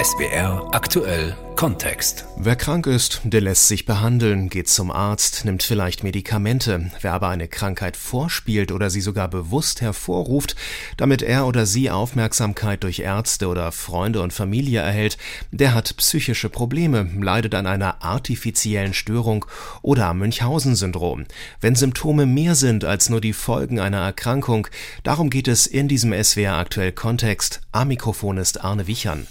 SBR 0.00 0.66
aktuell 0.70 1.34
Kontext. 1.62 2.24
Wer 2.36 2.56
krank 2.56 2.88
ist, 2.88 3.20
der 3.22 3.40
lässt 3.40 3.68
sich 3.68 3.86
behandeln, 3.86 4.48
geht 4.48 4.68
zum 4.68 4.90
Arzt, 4.90 5.44
nimmt 5.44 5.62
vielleicht 5.62 6.02
Medikamente. 6.02 6.90
Wer 7.00 7.12
aber 7.12 7.28
eine 7.28 7.46
Krankheit 7.46 7.96
vorspielt 7.96 8.72
oder 8.72 8.90
sie 8.90 9.00
sogar 9.00 9.28
bewusst 9.28 9.80
hervorruft, 9.80 10.56
damit 10.96 11.22
er 11.22 11.46
oder 11.46 11.64
sie 11.64 11.88
Aufmerksamkeit 11.88 12.82
durch 12.82 12.98
Ärzte 12.98 13.46
oder 13.46 13.70
Freunde 13.70 14.22
und 14.22 14.32
Familie 14.32 14.80
erhält, 14.80 15.18
der 15.52 15.72
hat 15.72 15.96
psychische 15.98 16.48
Probleme, 16.48 17.08
leidet 17.20 17.54
an 17.54 17.68
einer 17.68 18.02
artifiziellen 18.02 18.92
Störung 18.92 19.46
oder 19.82 20.06
am 20.06 20.18
Münchhausen-Syndrom. 20.18 21.26
Wenn 21.60 21.76
Symptome 21.76 22.26
mehr 22.26 22.56
sind 22.56 22.84
als 22.84 23.08
nur 23.08 23.20
die 23.20 23.34
Folgen 23.34 23.78
einer 23.78 23.98
Erkrankung, 23.98 24.66
darum 25.04 25.30
geht 25.30 25.46
es 25.46 25.68
in 25.68 25.86
diesem 25.86 26.12
SWR 26.12 26.54
aktuell 26.54 26.90
Kontext. 26.90 27.60
Am 27.70 27.86
Mikrofon 27.86 28.38
ist 28.38 28.64
Arne 28.64 28.88
Wichern. 28.88 29.28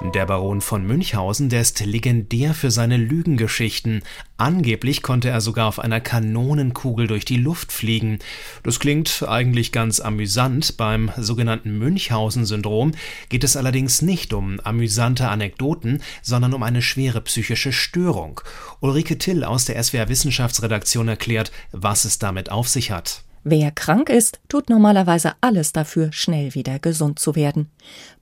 Der 0.00 0.26
Baron 0.26 0.60
von 0.60 0.86
Münchhausen, 0.86 1.48
der 1.48 1.60
ist 1.60 1.84
legendär 1.84 2.54
für 2.54 2.70
seine 2.70 2.96
Lügengeschichten. 2.96 4.04
Angeblich 4.36 5.02
konnte 5.02 5.28
er 5.28 5.40
sogar 5.40 5.66
auf 5.66 5.80
einer 5.80 6.00
Kanonenkugel 6.00 7.08
durch 7.08 7.24
die 7.24 7.36
Luft 7.36 7.72
fliegen. 7.72 8.20
Das 8.62 8.78
klingt 8.78 9.24
eigentlich 9.26 9.72
ganz 9.72 9.98
amüsant. 9.98 10.76
Beim 10.76 11.10
sogenannten 11.16 11.78
Münchhausen-Syndrom 11.78 12.92
geht 13.28 13.42
es 13.42 13.56
allerdings 13.56 14.00
nicht 14.00 14.32
um 14.32 14.60
amüsante 14.60 15.28
Anekdoten, 15.28 16.00
sondern 16.22 16.54
um 16.54 16.62
eine 16.62 16.80
schwere 16.80 17.20
psychische 17.20 17.72
Störung. 17.72 18.40
Ulrike 18.78 19.18
Till 19.18 19.42
aus 19.42 19.64
der 19.64 19.82
SWR 19.82 20.08
Wissenschaftsredaktion 20.08 21.08
erklärt, 21.08 21.50
was 21.72 22.04
es 22.04 22.20
damit 22.20 22.52
auf 22.52 22.68
sich 22.68 22.92
hat. 22.92 23.24
Wer 23.50 23.70
krank 23.70 24.10
ist, 24.10 24.40
tut 24.50 24.68
normalerweise 24.68 25.32
alles 25.40 25.72
dafür, 25.72 26.12
schnell 26.12 26.54
wieder 26.54 26.78
gesund 26.78 27.18
zu 27.18 27.34
werden. 27.34 27.70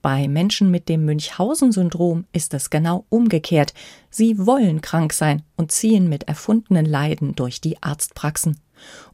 Bei 0.01 0.29
Menschen 0.29 0.71
mit 0.71 0.87
dem 0.87 1.03
Münchhausen-Syndrom 1.03 2.23
ist 2.31 2.53
es 2.53 2.69
genau 2.69 3.03
umgekehrt. 3.09 3.73
Sie 4.09 4.37
wollen 4.47 4.79
krank 4.79 5.11
sein 5.11 5.43
und 5.57 5.73
ziehen 5.73 6.07
mit 6.07 6.29
erfundenen 6.29 6.85
Leiden 6.85 7.35
durch 7.35 7.59
die 7.59 7.83
Arztpraxen. 7.83 8.61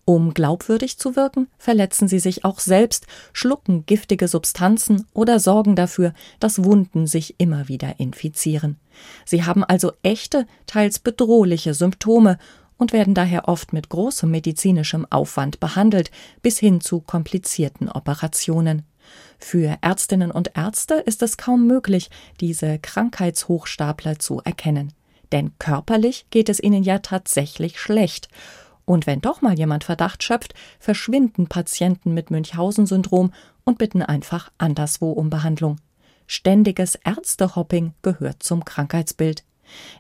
Um 0.06 0.36
glaubwürdig 0.36 1.00
zu 1.00 1.16
wirken, 1.16 1.48
verletzen 1.58 2.08
sie 2.08 2.20
sich 2.20 2.46
auch 2.46 2.60
selbst, 2.60 3.08
schlucken 3.32 3.88
giftige 3.88 4.28
Substanzen 4.28 5.08
oder 5.14 5.40
sorgen 5.40 5.76
dafür, 5.76 6.14
dass 6.40 6.64
Wunden 6.64 7.08
sich 7.08 7.40
immer 7.40 7.70
wieder 7.70 8.00
infizieren. 8.00 8.78
Sie 9.26 9.46
haben 9.46 9.64
also 9.64 9.94
echte, 10.04 10.46
teils 10.68 11.00
bedrohliche 11.00 11.74
Symptome 11.74 12.38
und 12.78 12.94
werden 12.94 13.14
daher 13.14 13.48
oft 13.48 13.74
mit 13.74 13.90
großem 13.90 14.30
medizinischem 14.30 15.08
Aufwand 15.10 15.60
behandelt, 15.60 16.12
bis 16.42 16.60
hin 16.60 16.82
zu 16.82 17.00
komplizierten 17.02 17.90
Operationen. 17.90 18.84
Für 19.38 19.78
Ärztinnen 19.82 20.32
und 20.32 20.52
Ärzte 20.56 20.96
ist 20.96 21.22
es 21.22 21.38
kaum 21.38 21.68
möglich, 21.68 22.10
diese 22.40 22.80
Krankheitshochstapler 22.80 24.20
zu 24.20 24.42
erkennen. 24.44 24.94
Denn 25.32 25.52
körperlich 25.60 26.28
geht 26.30 26.50
es 26.50 26.62
ihnen 26.62 26.84
ja 26.84 27.00
tatsächlich 27.00 27.80
schlecht. 27.80 28.30
Und 28.86 29.08
wenn 29.08 29.22
doch 29.22 29.42
mal 29.42 29.58
jemand 29.58 29.84
Verdacht 29.84 30.24
schöpft, 30.24 30.54
verschwinden 30.80 31.48
Patienten 31.48 32.14
mit 32.14 32.32
Münchhausen-Syndrom 32.32 33.34
und 33.64 33.78
bitten 33.78 34.02
einfach 34.02 34.52
anderswo 34.58 35.12
um 35.12 35.30
Behandlung. 35.30 35.78
Ständiges 36.28 36.96
Ärztehopping 36.96 37.94
gehört 38.02 38.44
zum 38.44 38.64
Krankheitsbild. 38.66 39.44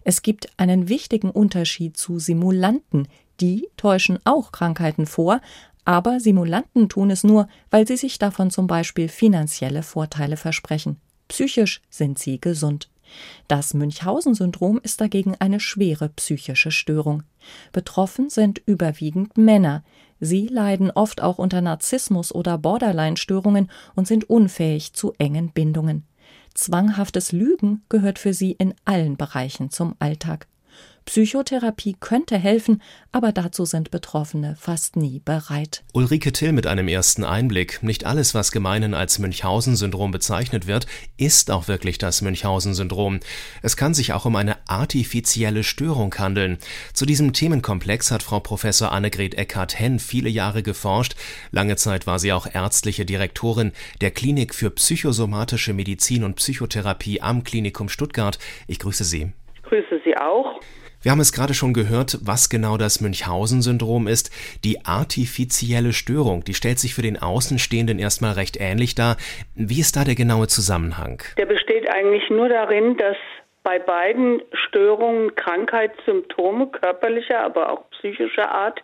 Es 0.03 0.21
gibt 0.21 0.47
einen 0.57 0.89
wichtigen 0.89 1.29
Unterschied 1.29 1.97
zu 1.97 2.19
Simulanten, 2.19 3.07
die 3.39 3.67
täuschen 3.77 4.19
auch 4.25 4.51
Krankheiten 4.51 5.05
vor, 5.05 5.41
aber 5.85 6.19
Simulanten 6.19 6.87
tun 6.87 7.11
es 7.11 7.23
nur, 7.23 7.47
weil 7.69 7.87
sie 7.87 7.97
sich 7.97 8.19
davon 8.19 8.51
zum 8.51 8.67
Beispiel 8.67 9.09
finanzielle 9.09 9.83
Vorteile 9.83 10.37
versprechen. 10.37 10.97
Psychisch 11.27 11.81
sind 11.89 12.19
sie 12.19 12.39
gesund. 12.39 12.89
Das 13.47 13.73
Münchhausen-Syndrom 13.73 14.79
ist 14.81 15.01
dagegen 15.01 15.35
eine 15.39 15.59
schwere 15.59 16.09
psychische 16.09 16.71
Störung. 16.71 17.23
Betroffen 17.71 18.29
sind 18.29 18.61
überwiegend 18.65 19.37
Männer. 19.37 19.83
Sie 20.19 20.47
leiden 20.47 20.89
oft 20.89 21.21
auch 21.21 21.37
unter 21.37 21.61
Narzissmus 21.61 22.33
oder 22.33 22.57
Borderline-Störungen 22.57 23.69
und 23.95 24.07
sind 24.07 24.29
unfähig 24.29 24.93
zu 24.93 25.13
engen 25.17 25.51
Bindungen. 25.51 26.05
Zwanghaftes 26.53 27.31
Lügen 27.31 27.81
gehört 27.89 28.19
für 28.19 28.33
sie 28.33 28.51
in 28.51 28.73
allen 28.85 29.17
Bereichen 29.17 29.71
zum 29.71 29.95
Alltag. 29.99 30.47
Psychotherapie 31.05 31.95
könnte 31.99 32.37
helfen, 32.37 32.81
aber 33.11 33.31
dazu 33.31 33.65
sind 33.65 33.91
Betroffene 33.91 34.55
fast 34.57 34.95
nie 34.95 35.19
bereit. 35.23 35.83
Ulrike 35.93 36.31
Till 36.31 36.53
mit 36.53 36.65
einem 36.65 36.87
ersten 36.87 37.23
Einblick. 37.23 37.83
Nicht 37.83 38.05
alles, 38.05 38.33
was 38.33 38.51
gemeinhin 38.51 38.93
als 38.93 39.19
Münchhausen-Syndrom 39.19 40.11
bezeichnet 40.11 40.65
wird, 40.65 40.87
ist 41.17 41.51
auch 41.51 41.67
wirklich 41.67 41.97
das 41.97 42.21
Münchhausen-Syndrom. 42.21 43.19
Es 43.61 43.77
kann 43.77 43.93
sich 43.93 44.13
auch 44.13 44.25
um 44.25 44.35
eine 44.35 44.57
artifizielle 44.67 45.63
Störung 45.63 46.15
handeln. 46.15 46.57
Zu 46.93 47.05
diesem 47.05 47.33
Themenkomplex 47.33 48.11
hat 48.11 48.23
Frau 48.23 48.39
Professor 48.39 48.91
Annegret 48.91 49.35
Eckhardt-Henn 49.35 49.99
viele 49.99 50.29
Jahre 50.29 50.63
geforscht. 50.63 51.15
Lange 51.51 51.75
Zeit 51.75 52.07
war 52.07 52.19
sie 52.19 52.33
auch 52.33 52.47
ärztliche 52.51 53.05
Direktorin 53.05 53.73
der 54.01 54.11
Klinik 54.11 54.55
für 54.55 54.71
psychosomatische 54.71 55.73
Medizin 55.73 56.23
und 56.23 56.35
Psychotherapie 56.35 57.21
am 57.21 57.43
Klinikum 57.43 57.89
Stuttgart. 57.89 58.39
Ich 58.67 58.79
grüße 58.79 59.03
Sie. 59.03 59.33
Ich 59.55 59.63
grüße 59.63 60.01
Sie 60.05 60.15
auch. 60.17 60.59
Wir 61.03 61.11
haben 61.11 61.19
es 61.19 61.33
gerade 61.33 61.53
schon 61.53 61.73
gehört, 61.73 62.17
was 62.23 62.49
genau 62.49 62.77
das 62.77 63.01
Münchhausen-Syndrom 63.01 64.07
ist. 64.07 64.31
Die 64.63 64.85
artifizielle 64.85 65.91
Störung, 65.91 66.45
die 66.45 66.53
stellt 66.53 66.79
sich 66.79 66.95
für 66.95 67.01
den 67.01 67.21
Außenstehenden 67.21 67.99
erstmal 67.99 68.31
recht 68.31 68.55
ähnlich 68.57 68.95
dar. 68.95 69.17
Wie 69.53 69.81
ist 69.81 69.97
da 69.97 70.05
der 70.05 70.15
genaue 70.15 70.47
Zusammenhang? 70.47 71.21
Der 71.37 71.45
besteht 71.45 71.89
eigentlich 71.89 72.29
nur 72.29 72.47
darin, 72.47 72.95
dass 72.95 73.17
bei 73.63 73.79
beiden 73.79 74.41
Störungen 74.53 75.35
Krankheitssymptome 75.35 76.67
körperlicher, 76.67 77.41
aber 77.41 77.73
auch 77.73 77.89
psychischer 77.91 78.49
Art, 78.49 78.81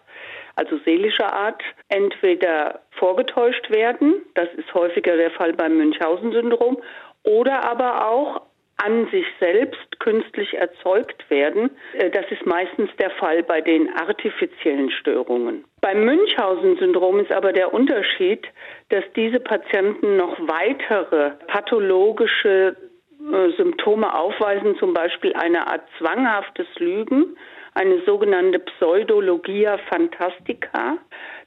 also 0.58 0.78
seelischer 0.84 1.32
Art, 1.32 1.62
entweder 1.88 2.82
vorgetäuscht 2.92 3.70
werden, 3.70 4.16
das 4.36 4.50
ist 4.58 4.74
häufiger 4.74 5.16
der 5.16 5.32
Fall 5.32 5.54
beim 5.54 5.78
Münchhausen-Syndrom, 5.78 6.80
oder 7.24 7.64
aber 7.64 8.10
auch 8.10 8.42
an 8.84 9.08
sich 9.12 9.26
selbst 9.40 10.00
künstlich 10.00 10.54
erzeugt 10.56 11.30
werden. 11.30 11.72
Äh, 11.94 12.10
das 12.10 12.26
ist 12.32 12.46
meistens 12.46 12.90
der 12.98 13.12
Fall 13.12 13.44
bei 13.44 13.62
den 13.62 13.90
artifiziellen 13.96 14.92
Störungen. 14.92 15.66
Beim 15.82 16.06
Münchhausen-Syndrom 16.06 17.20
ist 17.20 17.32
aber 17.32 17.54
der 17.54 17.74
Unterschied, 17.74 18.48
dass 18.90 19.04
diese 19.16 19.40
Patienten 19.40 20.18
noch 20.18 20.38
weitere 20.40 21.32
pathologische 21.48 22.76
äh, 23.20 23.52
Symptome 23.58 24.14
aufweisen, 24.18 24.78
zum 24.78 24.94
Beispiel 24.94 25.34
eine 25.34 25.68
Art 25.68 25.84
zwanghaftes 25.98 26.68
Lügen, 26.78 27.38
eine 27.74 28.02
sogenannte 28.06 28.60
Pseudologia 28.60 29.78
fantastica. 29.90 30.98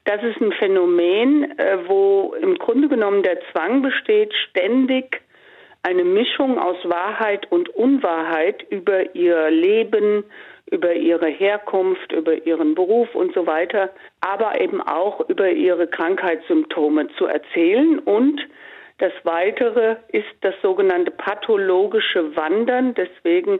Das 0.05 0.21
ist 0.23 0.39
ein 0.39 0.51
Phänomen, 0.53 1.57
äh, 1.57 1.77
wo 1.87 2.35
im 2.39 2.55
Grunde 2.57 2.89
genommen 2.89 3.23
der 3.23 3.39
Zwang 3.51 3.81
besteht, 3.81 4.33
ständig 4.49 5.21
eine 5.83 6.05
Mischung 6.05 6.57
aus 6.57 6.77
Wahrheit 6.85 7.51
und 7.51 7.69
Unwahrheit 7.69 8.63
über 8.69 9.15
ihr 9.15 9.51
Leben, 9.51 10.23
über 10.71 10.93
ihre 10.93 11.27
Herkunft, 11.27 12.11
über 12.13 12.45
ihren 12.45 12.73
Beruf 12.73 13.13
und 13.13 13.33
so 13.33 13.45
weiter, 13.45 13.89
aber 14.21 14.59
eben 14.61 14.81
auch 14.81 15.29
über 15.29 15.49
ihre 15.49 15.87
Krankheitssymptome 15.87 17.09
zu 17.17 17.25
erzählen. 17.25 17.99
Und 17.99 18.41
das 18.99 19.11
Weitere 19.23 19.97
ist 20.07 20.33
das 20.41 20.55
sogenannte 20.61 21.11
pathologische 21.11 22.35
Wandern. 22.35 22.93
Deswegen 22.95 23.59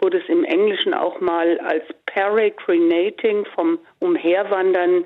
wurde 0.00 0.18
es 0.18 0.28
im 0.28 0.44
Englischen 0.44 0.94
auch 0.94 1.20
mal 1.20 1.58
als 1.58 1.84
peregrinating 2.06 3.44
vom 3.54 3.78
Umherwandern 3.98 5.04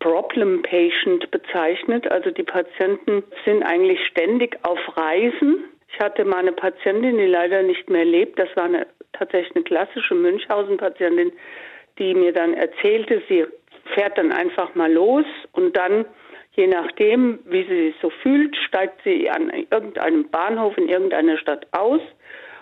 Problem 0.00 0.62
Patient 0.62 1.30
bezeichnet. 1.30 2.10
Also 2.10 2.30
die 2.30 2.42
Patienten 2.42 3.22
sind 3.44 3.62
eigentlich 3.62 4.04
ständig 4.06 4.58
auf 4.62 4.78
Reisen 4.96 5.64
ich 5.92 6.00
hatte 6.00 6.24
mal 6.24 6.38
eine 6.38 6.52
Patientin, 6.52 7.18
die 7.18 7.26
leider 7.26 7.62
nicht 7.62 7.88
mehr 7.88 8.04
lebt. 8.04 8.38
Das 8.38 8.48
war 8.56 8.64
eine, 8.64 8.86
tatsächlich 9.12 9.54
eine 9.56 9.64
klassische 9.64 10.14
Münchhausen-Patientin, 10.14 11.32
die 11.98 12.14
mir 12.14 12.32
dann 12.32 12.54
erzählte, 12.54 13.22
sie 13.28 13.46
fährt 13.94 14.18
dann 14.18 14.32
einfach 14.32 14.74
mal 14.74 14.92
los 14.92 15.24
und 15.52 15.76
dann, 15.76 16.04
je 16.52 16.66
nachdem, 16.66 17.40
wie 17.46 17.64
sie 17.64 17.88
sich 17.88 17.94
so 18.02 18.10
fühlt, 18.10 18.54
steigt 18.56 19.00
sie 19.02 19.30
an 19.30 19.50
irgendeinem 19.50 20.28
Bahnhof 20.28 20.76
in 20.76 20.88
irgendeiner 20.88 21.38
Stadt 21.38 21.66
aus 21.72 22.00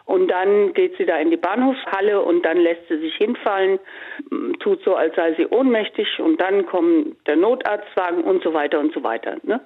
und 0.06 0.28
dann 0.28 0.72
geht 0.72 0.96
sie 0.96 1.04
da 1.04 1.18
in 1.18 1.30
die 1.30 1.36
Bahnhofshalle 1.36 2.22
und 2.22 2.44
dann 2.44 2.58
lässt 2.58 2.88
sie 2.88 2.98
sich 2.98 3.14
hinfallen, 3.16 3.80
tut 4.60 4.82
so, 4.84 4.94
als 4.94 5.14
sei 5.16 5.34
sie 5.34 5.46
ohnmächtig 5.46 6.20
und 6.20 6.40
dann 6.40 6.64
kommt 6.64 7.16
der 7.26 7.36
Notarztwagen 7.36 8.22
und 8.22 8.42
so 8.42 8.54
weiter 8.54 8.78
und 8.78 8.94
so 8.94 9.02
weiter. 9.02 9.36
Ne? 9.42 9.60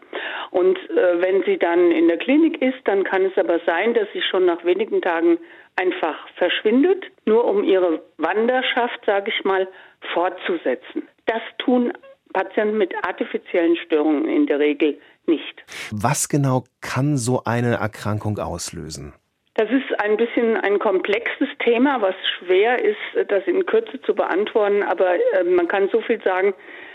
Und 0.50 0.78
äh, 0.90 1.20
wenn 1.20 1.42
sie 1.44 1.58
dann 1.58 1.90
in 1.90 2.08
der 2.08 2.16
Klinik 2.16 2.60
ist, 2.62 2.78
dann 2.84 3.04
kann 3.04 3.26
es 3.26 3.36
aber 3.36 3.60
sein, 3.66 3.92
dass 3.92 4.08
sie 4.14 4.22
schon 4.22 4.46
nach 4.46 4.64
wenigen 4.64 5.02
Tagen 5.02 5.38
einfach 5.76 6.16
verschwindet, 6.36 7.04
nur 7.26 7.44
um 7.44 7.62
ihre 7.62 8.02
Wanderschaft, 8.16 8.98
sage 9.04 9.30
ich 9.30 9.44
mal, 9.44 9.68
fortzusetzen. 10.14 11.06
Das 11.26 11.42
tun 11.58 11.92
Patienten 12.32 12.78
mit 12.78 12.94
artifiziellen 13.06 13.76
Störungen 13.76 14.26
in 14.28 14.46
der 14.46 14.58
Regel 14.58 14.98
nicht. 15.26 15.64
Was 15.90 16.28
genau 16.28 16.64
kann 16.80 17.16
so 17.16 17.42
eine 17.44 17.74
Erkrankung 17.74 18.38
auslösen? 18.38 19.12
Das 19.60 19.68
ist 19.72 20.00
ein 20.00 20.16
bisschen 20.16 20.56
ein 20.56 20.78
komplexes 20.78 21.48
Thema, 21.58 22.00
was 22.00 22.14
schwer 22.38 22.82
ist, 22.82 23.30
das 23.30 23.46
in 23.46 23.66
Kürze 23.66 24.00
zu 24.00 24.14
beantworten. 24.14 24.82
Aber 24.82 25.16
äh, 25.16 25.44
man 25.44 25.68
kann 25.68 25.90
so 25.92 26.00
viel 26.00 26.18
sagen, 26.22 26.54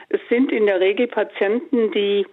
es 0.10 0.20
sind 0.30 0.52
in 0.52 0.66
der 0.66 0.80
Regel 0.80 1.06
Patienten, 1.06 1.92
die 1.92 2.26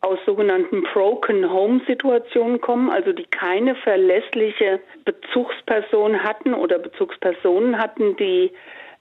aus 0.00 0.20
sogenannten 0.26 0.84
Broken 0.84 1.52
Home 1.52 1.80
Situationen 1.88 2.60
kommen, 2.60 2.88
also 2.88 3.12
die 3.12 3.26
keine 3.26 3.74
verlässliche 3.74 4.78
Bezugsperson 5.04 6.22
hatten 6.22 6.54
oder 6.54 6.78
Bezugspersonen 6.78 7.76
hatten, 7.76 8.14
die 8.16 8.52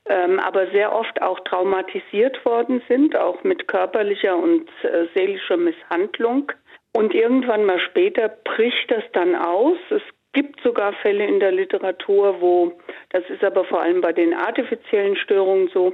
ähm, 0.09 0.39
aber 0.39 0.71
sehr 0.71 0.91
oft 0.91 1.21
auch 1.21 1.39
traumatisiert 1.41 2.43
worden 2.45 2.81
sind, 2.87 3.15
auch 3.15 3.43
mit 3.43 3.67
körperlicher 3.67 4.35
und 4.35 4.67
äh, 4.81 5.05
seelischer 5.13 5.57
Misshandlung. 5.57 6.51
Und 6.95 7.13
irgendwann 7.13 7.63
mal 7.63 7.79
später 7.79 8.29
bricht 8.29 8.89
das 8.89 9.03
dann 9.13 9.35
aus. 9.35 9.77
Es 9.91 10.01
gibt 10.33 10.59
sogar 10.61 10.93
Fälle 10.93 11.25
in 11.25 11.39
der 11.39 11.51
Literatur, 11.51 12.41
wo, 12.41 12.73
das 13.11 13.23
ist 13.29 13.43
aber 13.43 13.63
vor 13.65 13.81
allem 13.81 14.01
bei 14.01 14.11
den 14.11 14.33
artifiziellen 14.33 15.15
Störungen 15.15 15.69
so, 15.73 15.93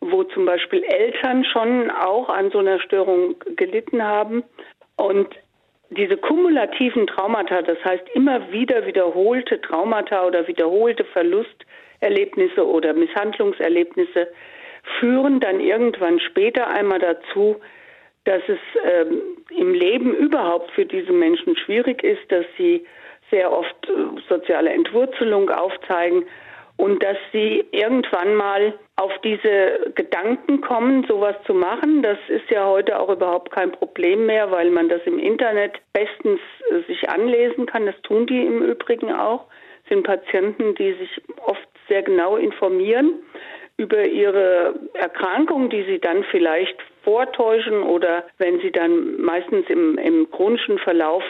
wo 0.00 0.24
zum 0.24 0.44
Beispiel 0.44 0.82
Eltern 0.82 1.44
schon 1.44 1.90
auch 1.90 2.28
an 2.28 2.50
so 2.50 2.58
einer 2.58 2.80
Störung 2.80 3.36
gelitten 3.56 4.02
haben. 4.02 4.42
Und 4.96 5.28
diese 5.90 6.16
kumulativen 6.16 7.06
Traumata, 7.06 7.62
das 7.62 7.78
heißt 7.84 8.04
immer 8.14 8.50
wieder 8.50 8.86
wiederholte 8.86 9.60
Traumata 9.60 10.26
oder 10.26 10.46
wiederholte 10.48 11.04
Verlusterlebnisse 11.04 12.66
oder 12.66 12.92
Misshandlungserlebnisse, 12.94 14.28
führen 14.98 15.40
dann 15.40 15.60
irgendwann 15.60 16.20
später 16.20 16.68
einmal 16.68 16.98
dazu, 16.98 17.56
dass 18.24 18.42
es 18.48 18.58
ähm, 18.84 19.20
im 19.50 19.74
Leben 19.74 20.14
überhaupt 20.14 20.70
für 20.72 20.86
diese 20.86 21.12
Menschen 21.12 21.56
schwierig 21.56 22.02
ist, 22.02 22.30
dass 22.30 22.46
sie 22.56 22.84
sehr 23.34 23.52
oft 23.52 23.88
äh, 23.88 24.20
soziale 24.28 24.70
Entwurzelung 24.70 25.50
aufzeigen 25.50 26.24
und 26.76 27.02
dass 27.02 27.16
sie 27.32 27.64
irgendwann 27.70 28.34
mal 28.34 28.74
auf 28.96 29.12
diese 29.22 29.92
Gedanken 29.94 30.60
kommen, 30.60 31.04
sowas 31.08 31.36
zu 31.46 31.54
machen. 31.54 32.02
Das 32.02 32.18
ist 32.28 32.48
ja 32.50 32.66
heute 32.66 32.98
auch 32.98 33.08
überhaupt 33.08 33.50
kein 33.52 33.72
Problem 33.72 34.26
mehr, 34.26 34.50
weil 34.50 34.70
man 34.70 34.88
das 34.88 35.00
im 35.04 35.18
Internet 35.18 35.72
bestens 35.92 36.40
äh, 36.70 36.80
sich 36.86 37.08
anlesen 37.08 37.66
kann. 37.66 37.86
Das 37.86 38.00
tun 38.02 38.26
die 38.26 38.42
im 38.42 38.62
Übrigen 38.62 39.12
auch. 39.12 39.46
Das 39.82 39.90
sind 39.90 40.06
Patienten, 40.06 40.74
die 40.76 40.92
sich 40.94 41.22
oft 41.44 41.68
sehr 41.88 42.02
genau 42.02 42.36
informieren 42.36 43.20
über 43.76 44.06
ihre 44.06 44.74
Erkrankung, 44.94 45.68
die 45.68 45.82
sie 45.82 45.98
dann 45.98 46.24
vielleicht 46.30 46.76
vortäuschen 47.02 47.82
oder 47.82 48.24
wenn 48.38 48.60
sie 48.60 48.70
dann 48.70 49.20
meistens 49.20 49.68
im, 49.68 49.98
im 49.98 50.30
chronischen 50.30 50.78
Verlauf 50.78 51.24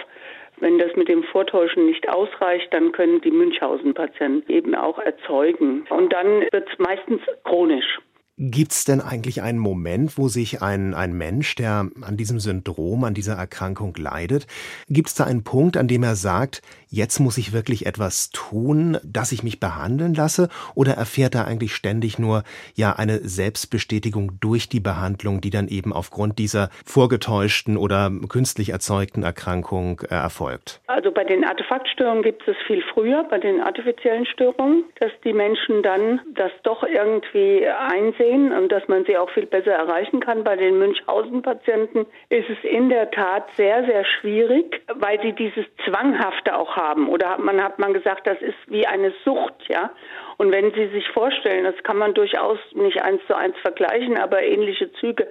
wenn 0.59 0.79
das 0.79 0.95
mit 0.97 1.09
dem 1.09 1.23
Vortäuschen 1.25 1.87
nicht 1.87 2.09
ausreicht, 2.09 2.73
dann 2.73 2.93
können 2.93 3.21
die 3.21 3.31
Münchhausen-Patienten 3.31 4.51
eben 4.51 4.75
auch 4.75 4.99
erzeugen. 4.99 5.87
Und 5.91 6.13
dann 6.13 6.43
wird 6.53 6.69
es 6.71 6.79
meistens 6.79 7.21
chronisch. 7.45 7.99
Gibt 8.37 8.73
es 8.73 8.85
denn 8.85 9.01
eigentlich 9.01 9.43
einen 9.43 9.61
Moment, 9.61 10.19
wo 10.19 10.27
sich 10.27 10.61
ein, 10.61 10.93
ein 10.93 11.13
Mensch, 11.13 11.55
der 11.55 11.89
an 12.03 12.17
diesem 12.17 12.41
Syndrom, 12.41 13.05
an 13.05 13.15
dieser 13.15 13.35
Erkrankung 13.35 13.95
leidet, 13.97 14.49
gibt 14.89 15.07
es 15.07 15.15
da 15.15 15.23
einen 15.23 15.45
Punkt, 15.45 15.77
an 15.77 15.87
dem 15.87 16.03
er 16.03 16.17
sagt, 16.17 16.61
jetzt 16.89 17.21
muss 17.21 17.39
ich 17.39 17.53
wirklich 17.53 17.87
etwas 17.87 18.31
tun, 18.31 18.99
dass 19.05 19.31
ich 19.31 19.45
mich 19.45 19.61
behandeln 19.61 20.15
lasse? 20.15 20.49
Oder 20.75 20.95
erfährt 20.95 21.37
er 21.37 21.47
eigentlich 21.47 21.77
ständig 21.77 22.19
nur 22.19 22.43
ja 22.75 22.95
eine 22.95 23.21
Selbstbestätigung 23.21 24.33
durch 24.41 24.69
die 24.69 24.81
Behandlung, 24.81 25.41
die 25.41 25.51
dann 25.51 25.69
eben 25.69 25.93
aufgrund 25.93 26.41
dieser 26.41 26.71
vorgetäuschten 26.85 27.77
oder 27.77 28.11
künstlich 28.29 28.71
erzeugten 28.71 29.23
Erkrankung 29.23 30.01
äh, 30.01 30.15
erfolgt? 30.15 30.81
Also 30.89 31.13
bei 31.13 31.23
den 31.23 31.45
Artefaktstörungen 31.45 32.25
gibt 32.25 32.49
es 32.49 32.57
viel 32.67 32.83
früher, 32.93 33.23
bei 33.31 33.39
den 33.39 33.61
artifiziellen 33.61 34.27
Störungen, 34.27 34.83
dass 34.99 35.13
die 35.23 35.33
Menschen 35.33 35.85
dann 35.85 36.21
das 36.35 36.51
doch 36.65 36.83
irgendwie 36.83 37.65
einsehen 37.69 38.24
sehen 38.25 38.53
und 38.53 38.71
dass 38.73 38.87
man 38.89 39.05
sie 39.05 39.17
auch 39.17 39.31
viel 39.31 39.47
besser 39.47 39.73
erreichen 39.73 40.21
kann. 40.21 40.45
Bei 40.45 40.57
den 40.57 40.79
Münchhausen-Patienten 40.79 42.07
ist 42.29 42.49
es 42.49 42.59
in 42.63 42.89
der 42.89 43.11
Tat 43.11 43.45
sehr, 43.57 43.85
sehr 43.85 44.05
schwierig, 44.05 44.83
weil 44.95 45.21
sie 45.23 45.33
dieses 45.33 45.65
Zwanghafte 45.85 46.57
auch 46.57 46.77
haben. 46.77 47.09
Oder 47.09 47.31
hat 47.31 47.41
man, 47.41 47.63
hat 47.63 47.79
man 47.79 47.93
gesagt, 47.93 48.27
das 48.27 48.41
ist 48.41 48.59
wie 48.67 48.87
eine 48.87 49.13
Sucht, 49.25 49.69
ja. 49.69 49.91
Und 50.37 50.53
wenn 50.53 50.73
Sie 50.75 50.89
sich 50.89 51.09
vorstellen, 51.11 51.65
das 51.65 51.81
kann 51.85 51.97
man 51.97 52.13
durchaus 52.15 52.59
nicht 52.73 53.01
eins 53.03 53.21
zu 53.29 53.37
eins 53.37 53.57
vergleichen, 53.59 54.19
aber 54.19 54.43
ähnliche 54.43 54.93
Züge, 54.95 55.29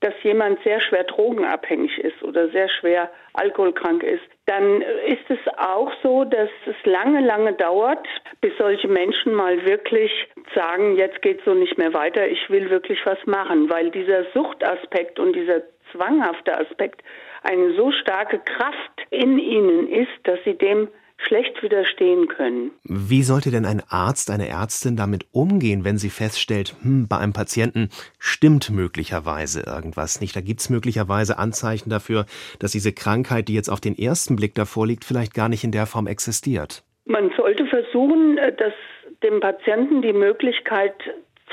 dass 0.00 0.14
jemand 0.22 0.62
sehr 0.62 0.80
schwer 0.80 1.04
drogenabhängig 1.04 1.98
ist 1.98 2.22
oder 2.22 2.48
sehr 2.50 2.68
schwer 2.68 3.10
alkoholkrank 3.32 4.02
ist, 4.02 4.22
dann 4.46 4.82
ist 4.82 5.28
es 5.28 5.38
auch 5.56 5.90
so, 6.02 6.24
dass 6.24 6.50
es 6.66 6.76
lange, 6.84 7.20
lange 7.20 7.54
dauert, 7.54 8.06
bis 8.40 8.52
solche 8.58 8.88
Menschen 8.88 9.32
mal 9.32 9.64
wirklich 9.66 10.12
sagen, 10.54 10.96
jetzt 10.96 11.22
geht 11.22 11.40
so 11.44 11.54
nicht 11.54 11.78
mehr 11.78 11.94
weiter, 11.94 12.28
ich 12.28 12.48
will 12.50 12.70
wirklich 12.70 13.04
was 13.04 13.18
machen, 13.26 13.70
weil 13.70 13.90
dieser 13.90 14.24
Suchtaspekt 14.32 15.18
und 15.18 15.34
dieser 15.34 15.62
zwanghafte 15.92 16.58
Aspekt 16.58 17.02
eine 17.42 17.74
so 17.74 17.90
starke 17.92 18.38
Kraft 18.40 19.06
in 19.10 19.38
ihnen 19.38 19.88
ist, 19.88 20.12
dass 20.24 20.38
sie 20.44 20.54
dem 20.54 20.88
schlecht 21.18 21.62
widerstehen 21.62 22.28
können. 22.28 22.70
Wie 22.84 23.22
sollte 23.22 23.50
denn 23.50 23.64
ein 23.64 23.82
Arzt, 23.88 24.30
eine 24.30 24.48
Ärztin 24.48 24.96
damit 24.96 25.26
umgehen, 25.32 25.84
wenn 25.84 25.98
sie 25.98 26.10
feststellt, 26.10 26.74
hm, 26.82 27.08
bei 27.08 27.18
einem 27.18 27.32
Patienten 27.32 27.90
stimmt 28.18 28.70
möglicherweise 28.70 29.62
irgendwas 29.62 30.20
nicht? 30.20 30.36
Da 30.36 30.40
gibt 30.40 30.60
es 30.60 30.70
möglicherweise 30.70 31.38
Anzeichen 31.38 31.90
dafür, 31.90 32.26
dass 32.58 32.72
diese 32.72 32.92
Krankheit, 32.92 33.48
die 33.48 33.54
jetzt 33.54 33.70
auf 33.70 33.80
den 33.80 33.98
ersten 33.98 34.36
Blick 34.36 34.54
davor 34.54 34.86
liegt, 34.86 35.04
vielleicht 35.04 35.34
gar 35.34 35.48
nicht 35.48 35.64
in 35.64 35.72
der 35.72 35.86
Form 35.86 36.06
existiert. 36.06 36.84
Man 37.06 37.30
sollte 37.36 37.66
versuchen, 37.66 38.38
äh, 38.38 38.54
dass 38.54 38.74
dem 39.22 39.40
Patienten 39.40 40.02
die 40.02 40.12
Möglichkeit 40.12 40.94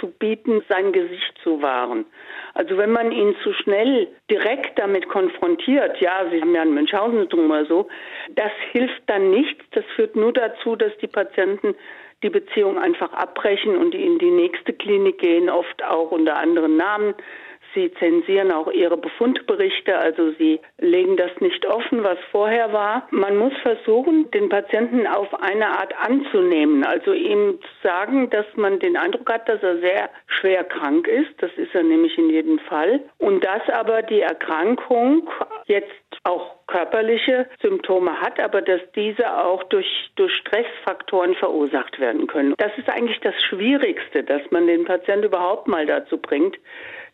zu 0.03 0.11
bieten, 0.11 0.61
sein 0.67 0.91
Gesicht 0.91 1.33
zu 1.43 1.61
wahren. 1.61 2.05
Also 2.53 2.77
wenn 2.77 2.91
man 2.91 3.13
ihn 3.13 3.35
zu 3.41 3.53
schnell 3.53 4.09
direkt 4.29 4.77
damit 4.77 5.07
konfrontiert, 5.07 6.01
ja, 6.01 6.25
Sie 6.29 6.41
haben 6.41 6.53
ja 6.53 6.61
ein 6.61 6.73
Münchhausen-Syndrom 6.73 7.49
oder 7.49 7.65
so, 7.65 7.87
das 8.35 8.51
hilft 8.71 9.01
dann 9.07 9.31
nichts. 9.31 9.63
Das 9.71 9.85
führt 9.95 10.17
nur 10.17 10.33
dazu, 10.33 10.75
dass 10.75 10.91
die 10.97 11.07
Patienten 11.07 11.73
die 12.21 12.29
Beziehung 12.29 12.77
einfach 12.77 13.13
abbrechen 13.13 13.77
und 13.77 13.95
in 13.95 14.19
die 14.19 14.31
nächste 14.31 14.73
Klinik 14.73 15.19
gehen, 15.19 15.49
oft 15.49 15.83
auch 15.83 16.11
unter 16.11 16.35
anderen 16.37 16.75
Namen. 16.75 17.15
Sie 17.73 17.91
zensieren 17.99 18.51
auch 18.51 18.71
ihre 18.71 18.97
Befundberichte, 18.97 19.97
also 19.97 20.31
sie 20.33 20.59
legen 20.79 21.17
das 21.17 21.31
nicht 21.39 21.65
offen, 21.65 22.03
was 22.03 22.17
vorher 22.31 22.71
war. 22.71 23.07
Man 23.11 23.37
muss 23.37 23.53
versuchen, 23.61 24.29
den 24.31 24.49
Patienten 24.49 25.07
auf 25.07 25.33
eine 25.41 25.67
Art 25.67 25.93
anzunehmen, 25.97 26.85
also 26.85 27.13
ihm 27.13 27.59
zu 27.61 27.87
sagen, 27.87 28.29
dass 28.29 28.45
man 28.55 28.79
den 28.79 28.97
Eindruck 28.97 29.31
hat, 29.31 29.49
dass 29.49 29.61
er 29.63 29.79
sehr 29.79 30.09
schwer 30.27 30.63
krank 30.63 31.07
ist. 31.07 31.31
Das 31.39 31.51
ist 31.57 31.73
er 31.73 31.83
nämlich 31.83 32.17
in 32.17 32.29
jedem 32.29 32.59
Fall. 32.59 33.01
Und 33.17 33.43
dass 33.43 33.67
aber 33.69 34.03
die 34.03 34.21
Erkrankung 34.21 35.29
jetzt 35.65 35.91
auch 36.23 36.55
körperliche 36.67 37.47
Symptome 37.61 38.19
hat, 38.21 38.39
aber 38.39 38.61
dass 38.61 38.81
diese 38.95 39.37
auch 39.43 39.63
durch, 39.63 40.11
durch 40.15 40.33
Stressfaktoren 40.35 41.35
verursacht 41.35 41.99
werden 41.99 42.27
können. 42.27 42.53
Das 42.57 42.71
ist 42.77 42.89
eigentlich 42.89 43.19
das 43.19 43.35
Schwierigste, 43.43 44.23
dass 44.23 44.41
man 44.51 44.67
den 44.67 44.85
Patienten 44.85 45.25
überhaupt 45.25 45.67
mal 45.67 45.85
dazu 45.85 46.17
bringt, 46.17 46.57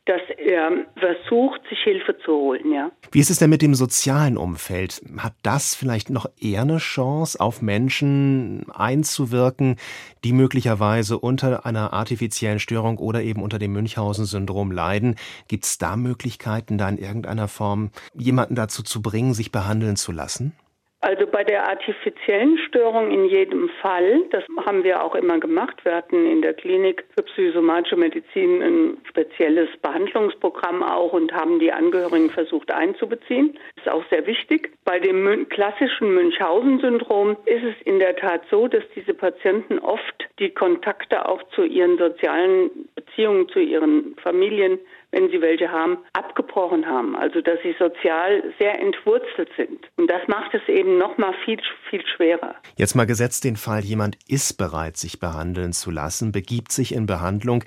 dass 0.10 0.22
er 0.39 0.72
versucht, 0.98 1.62
sich 1.70 1.78
Hilfe 1.84 2.18
zu 2.25 2.32
holen, 2.32 2.74
ja. 2.74 2.89
Wie 3.12 3.20
ist 3.20 3.30
es 3.30 3.38
denn 3.38 3.51
mit 3.51 3.62
dem 3.62 3.75
sozialen 3.75 4.38
Umfeld? 4.38 5.04
Hat 5.20 5.34
das 5.44 5.75
vielleicht 5.75 6.10
noch 6.10 6.25
eher 6.42 6.63
eine 6.63 6.80
Chance, 6.80 7.39
auf 7.39 7.62
Menschen 7.62 8.66
einzuwirken, 8.74 9.75
die 10.24 10.34
möglicherweise 10.34 11.20
unter 11.20 11.63
einer 11.63 11.94
artifiziellen 11.94 12.58
Störung 12.58 12.98
oder 12.98 13.22
eben 13.22 13.44
unter 13.44 13.60
dem 13.60 13.72
Münchhausen-Syndrom 13.74 14.72
leiden? 14.72 15.16
Gibt 15.48 15.66
es 15.66 15.78
da 15.78 15.96
Möglichkeiten, 15.96 16.80
da 16.80 16.89
in 16.89 16.98
irgendeiner 16.98 17.48
Form 17.48 17.92
jemanden 18.16 18.56
dazu 18.56 18.82
zu 18.82 19.04
bringen, 19.04 19.36
sich 19.36 19.51
behandeln 19.51 19.96
zu 19.96 20.12
lassen? 20.12 20.54
Also 21.01 21.27
bei 21.27 21.46
der 21.46 21.70
artifiziellen 21.70 22.58
Störung 22.68 23.10
in 23.10 23.25
jedem 23.25 23.70
Fall, 23.82 24.22
das 24.32 24.44
haben 24.65 24.84
wir 24.84 25.01
auch 25.01 25.15
immer 25.15 25.39
gemacht. 25.39 25.77
Wir 25.86 25.96
hatten 25.96 26.25
in 26.25 26.41
der 26.41 26.53
Klinik 26.53 27.06
für 27.15 27.24
psychosomatische 27.24 27.96
Medizin 27.96 28.62
ein 28.62 28.98
spezielles 29.08 29.70
Behandlungsprogramm 29.82 30.84
auch 30.84 31.13
und 31.13 31.32
haben 31.32 31.60
die 31.60 31.72
Angehörigen 31.72 32.29
versucht 32.29 32.72
einzubeziehen. 32.72 33.58
Das 33.75 33.86
ist 33.86 33.91
auch 33.94 34.03
sehr 34.10 34.27
wichtig. 34.27 34.74
Bei 34.84 35.00
dem 35.00 35.48
klassischen 35.48 36.13
Münchhausen-Syndrom 36.13 37.38
ist 37.46 37.63
es 37.63 37.75
in 37.86 38.00
der 38.00 38.18
Tat 38.18 38.41
so, 38.51 38.68
dass 38.68 38.84
diese 38.94 39.13
Patienten 39.13 39.79
oft 39.79 40.27
die 40.39 40.50
Kontakte 40.50 41.29
auch 41.29 41.41
zu 41.56 41.63
ihren 41.63 41.98
sozialen 41.98 42.89
Beziehungen, 42.96 43.48
zu 43.50 43.60
ihren 43.60 44.15
Familien 44.18 44.79
wenn 45.12 45.30
sie 45.30 45.42
welche 45.42 45.72
haben, 45.72 45.98
abgebrochen 46.13 46.86
haben. 46.86 47.16
Also 47.16 47.42
dass 47.42 47.60
sie 47.63 47.75
sozial 47.80 48.44
sehr 48.60 48.80
entwurzelt 48.80 49.50
sind. 49.58 49.89
Und 49.98 50.10
das 50.10 50.28
macht 50.28 50.54
es 50.54 50.68
eben 50.68 50.98
noch 50.98 51.18
mal 51.18 51.34
viel, 51.46 51.60
viel 51.89 52.06
schwerer. 52.06 52.56
Jetzt 52.78 52.96
mal 52.96 53.06
gesetzt 53.06 53.44
den 53.44 53.56
Fall, 53.56 53.82
jemand 53.82 54.18
ist 54.28 54.58
bereit, 54.58 54.98
sich 54.98 55.20
behandeln 55.20 55.74
zu 55.74 55.92
lassen, 55.92 56.32
begibt 56.32 56.72
sich 56.72 56.94
in 56.94 57.06
Behandlung. 57.06 57.63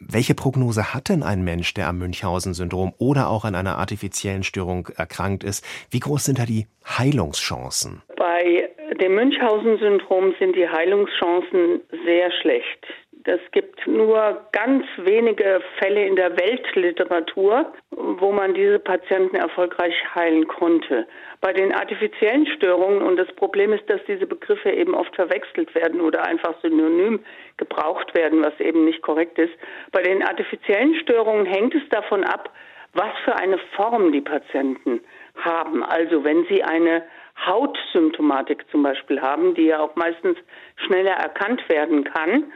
Welche 0.00 0.34
Prognose 0.34 0.92
hat 0.92 1.08
denn 1.08 1.22
ein 1.22 1.42
Mensch, 1.44 1.72
der 1.74 1.88
am 1.88 1.98
Münchhausen-Syndrom 1.98 2.92
oder 2.98 3.28
auch 3.28 3.44
an 3.44 3.54
einer 3.54 3.78
artifiziellen 3.78 4.42
Störung 4.42 4.88
erkrankt 4.96 5.44
ist? 5.44 5.64
Wie 5.90 6.00
groß 6.00 6.24
sind 6.24 6.38
da 6.38 6.44
die 6.44 6.66
Heilungschancen? 6.86 8.02
Bei 8.16 8.68
dem 9.00 9.14
Münchhausen-Syndrom 9.14 10.34
sind 10.38 10.56
die 10.56 10.68
Heilungschancen 10.68 11.80
sehr 12.04 12.30
schlecht. 12.42 12.86
Es 13.26 13.40
gibt 13.52 13.86
nur 13.86 14.44
ganz 14.52 14.84
wenige 14.98 15.62
Fälle 15.78 16.06
in 16.06 16.14
der 16.14 16.36
Weltliteratur, 16.38 17.72
wo 17.90 18.32
man 18.32 18.52
diese 18.52 18.78
Patienten 18.78 19.36
erfolgreich 19.36 19.94
heilen 20.14 20.46
konnte. 20.46 21.06
Bei 21.40 21.54
den 21.54 21.72
artifiziellen 21.72 22.46
Störungen, 22.46 23.00
und 23.00 23.16
das 23.16 23.32
Problem 23.36 23.72
ist, 23.72 23.88
dass 23.88 24.04
diese 24.06 24.26
Begriffe 24.26 24.70
eben 24.70 24.94
oft 24.94 25.14
verwechselt 25.16 25.74
werden 25.74 26.02
oder 26.02 26.26
einfach 26.26 26.60
synonym 26.60 27.24
gebraucht 27.56 28.14
werden, 28.14 28.44
was 28.44 28.60
eben 28.60 28.84
nicht 28.84 29.00
korrekt 29.00 29.38
ist. 29.38 29.54
Bei 29.90 30.02
den 30.02 30.22
artifiziellen 30.22 30.94
Störungen 30.96 31.46
hängt 31.46 31.74
es 31.74 31.88
davon 31.88 32.24
ab, 32.24 32.50
was 32.92 33.12
für 33.24 33.36
eine 33.36 33.58
Form 33.74 34.12
die 34.12 34.20
Patienten 34.20 35.00
haben. 35.36 35.82
Also 35.82 36.24
wenn 36.24 36.44
sie 36.46 36.62
eine 36.62 37.04
Hautsymptomatik 37.46 38.64
zum 38.70 38.82
Beispiel 38.82 39.20
haben, 39.20 39.54
die 39.54 39.66
ja 39.66 39.80
auch 39.80 39.96
meistens 39.96 40.36
schneller 40.76 41.12
erkannt 41.12 41.66
werden 41.68 42.04
kann, 42.04 42.52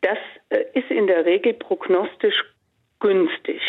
das 0.00 0.18
äh, 0.50 0.64
ist 0.74 0.90
in 0.90 1.06
der 1.06 1.24
Regel 1.24 1.54
prognostisch 1.54 2.44
günstig. 3.00 3.60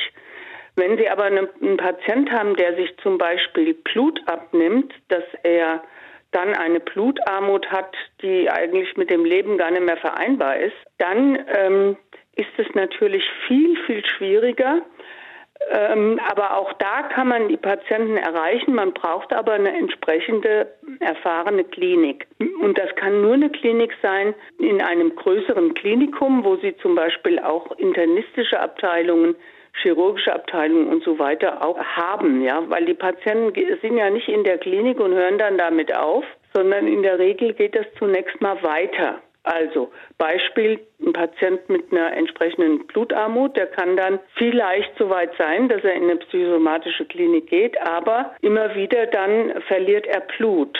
Wenn 0.75 0.97
Sie 0.97 1.09
aber 1.09 1.23
einen 1.23 1.77
Patient 1.77 2.31
haben, 2.31 2.55
der 2.55 2.75
sich 2.75 2.95
zum 2.97 3.17
Beispiel 3.17 3.73
Blut 3.73 4.21
abnimmt, 4.27 4.93
dass 5.07 5.23
er 5.43 5.83
dann 6.31 6.53
eine 6.53 6.79
Blutarmut 6.79 7.65
hat, 7.71 7.95
die 8.21 8.49
eigentlich 8.49 8.95
mit 8.95 9.09
dem 9.09 9.25
Leben 9.25 9.57
gar 9.57 9.71
nicht 9.71 9.85
mehr 9.85 9.97
vereinbar 9.97 10.57
ist, 10.57 10.75
dann 10.99 11.43
ähm, 11.55 11.97
ist 12.35 12.51
es 12.57 12.67
natürlich 12.75 13.23
viel, 13.47 13.75
viel 13.85 14.05
schwieriger, 14.05 14.83
ähm, 15.69 16.19
aber 16.29 16.57
auch 16.57 16.73
da 16.73 17.03
kann 17.03 17.27
man 17.27 17.47
die 17.47 17.57
Patienten 17.57 18.17
erreichen. 18.17 18.75
Man 18.75 18.93
braucht 18.93 19.33
aber 19.33 19.53
eine 19.53 19.75
entsprechende 19.75 20.67
erfahrene 20.99 21.63
Klinik. 21.63 22.27
Und 22.61 22.77
das 22.77 22.93
kann 22.95 23.21
nur 23.21 23.33
eine 23.33 23.49
Klinik 23.49 23.93
sein 24.01 24.33
in 24.59 24.81
einem 24.81 25.15
größeren 25.15 25.73
Klinikum, 25.73 26.43
wo 26.43 26.55
sie 26.57 26.75
zum 26.77 26.95
Beispiel 26.95 27.39
auch 27.39 27.71
internistische 27.77 28.59
Abteilungen 28.59 29.35
chirurgische 29.81 30.33
Abteilungen 30.33 30.87
und 30.87 31.03
so 31.03 31.19
weiter 31.19 31.63
auch 31.63 31.77
haben, 31.77 32.41
ja, 32.41 32.63
weil 32.67 32.85
die 32.85 32.95
Patienten 32.95 33.53
sind 33.81 33.97
ja 33.97 34.09
nicht 34.09 34.27
in 34.27 34.43
der 34.43 34.57
Klinik 34.57 34.99
und 34.99 35.13
hören 35.13 35.37
dann 35.37 35.57
damit 35.57 35.95
auf, 35.95 36.25
sondern 36.53 36.87
in 36.87 37.03
der 37.03 37.19
Regel 37.19 37.53
geht 37.53 37.75
das 37.75 37.85
zunächst 37.99 38.41
mal 38.41 38.61
weiter. 38.63 39.21
Also 39.47 39.91
Beispiel, 40.17 40.79
ein 40.99 41.13
Patient 41.13 41.69
mit 41.69 41.91
einer 41.91 42.11
entsprechenden 42.11 42.85
Blutarmut, 42.87 43.55
der 43.55 43.67
kann 43.67 43.95
dann 43.95 44.19
vielleicht 44.35 44.97
so 44.97 45.09
weit 45.09 45.31
sein, 45.37 45.69
dass 45.69 45.83
er 45.85 45.93
in 45.93 46.03
eine 46.03 46.17
psychosomatische 46.17 47.05
Klinik 47.05 47.47
geht, 47.47 47.79
aber 47.81 48.35
immer 48.41 48.75
wieder 48.75 49.05
dann 49.05 49.61
verliert 49.67 50.05
er 50.05 50.19
Blut. 50.19 50.77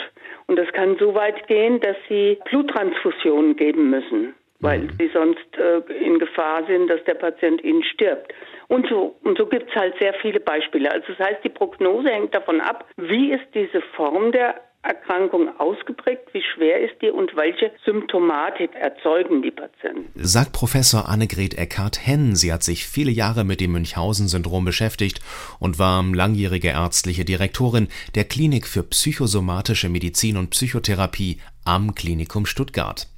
Und 0.48 0.56
das 0.56 0.70
kann 0.72 0.96
so 0.98 1.14
weit 1.14 1.46
gehen, 1.46 1.80
dass 1.80 1.96
sie 2.08 2.38
Bluttransfusionen 2.44 3.56
geben 3.56 3.88
müssen, 3.88 4.34
weil 4.60 4.80
mhm. 4.80 4.90
sie 4.98 5.08
sonst 5.14 5.56
äh, 5.56 5.78
in 6.04 6.18
Gefahr 6.18 6.64
sind, 6.66 6.88
dass 6.88 7.02
der 7.04 7.14
Patient 7.14 7.64
ihnen 7.64 7.82
stirbt. 7.84 8.34
Und 8.68 8.86
so, 8.88 9.16
und 9.24 9.38
so 9.38 9.46
gibt 9.46 9.70
es 9.70 9.76
halt 9.76 9.94
sehr 9.98 10.12
viele 10.14 10.40
Beispiele. 10.40 10.90
Also 10.90 11.06
das 11.16 11.26
heißt, 11.26 11.44
die 11.44 11.48
Prognose 11.48 12.10
hängt 12.10 12.34
davon 12.34 12.60
ab, 12.60 12.84
wie 12.96 13.32
ist 13.32 13.46
diese 13.54 13.80
Form 13.96 14.30
der 14.30 14.60
Erkrankung 14.82 15.48
ausgeprägt, 15.58 16.32
wie 16.32 16.42
schwer 16.54 16.80
ist 16.80 17.02
die 17.02 17.10
und 17.10 17.34
welche 17.36 17.72
Symptomatik 17.84 18.70
erzeugen 18.74 19.42
die 19.42 19.50
Patienten? 19.50 20.08
Sagt 20.14 20.52
Professor 20.52 21.08
Annegret 21.08 21.58
Eckhardt-Henn. 21.58 22.36
Sie 22.36 22.52
hat 22.52 22.62
sich 22.62 22.86
viele 22.86 23.10
Jahre 23.10 23.44
mit 23.44 23.60
dem 23.60 23.72
Münchhausen-Syndrom 23.72 24.64
beschäftigt 24.64 25.20
und 25.58 25.78
war 25.78 26.02
langjährige 26.02 26.68
ärztliche 26.68 27.24
Direktorin 27.24 27.88
der 28.14 28.24
Klinik 28.24 28.66
für 28.66 28.84
psychosomatische 28.84 29.88
Medizin 29.88 30.36
und 30.36 30.50
Psychotherapie 30.50 31.38
am 31.64 31.94
Klinikum 31.94 32.46
Stuttgart. 32.46 33.08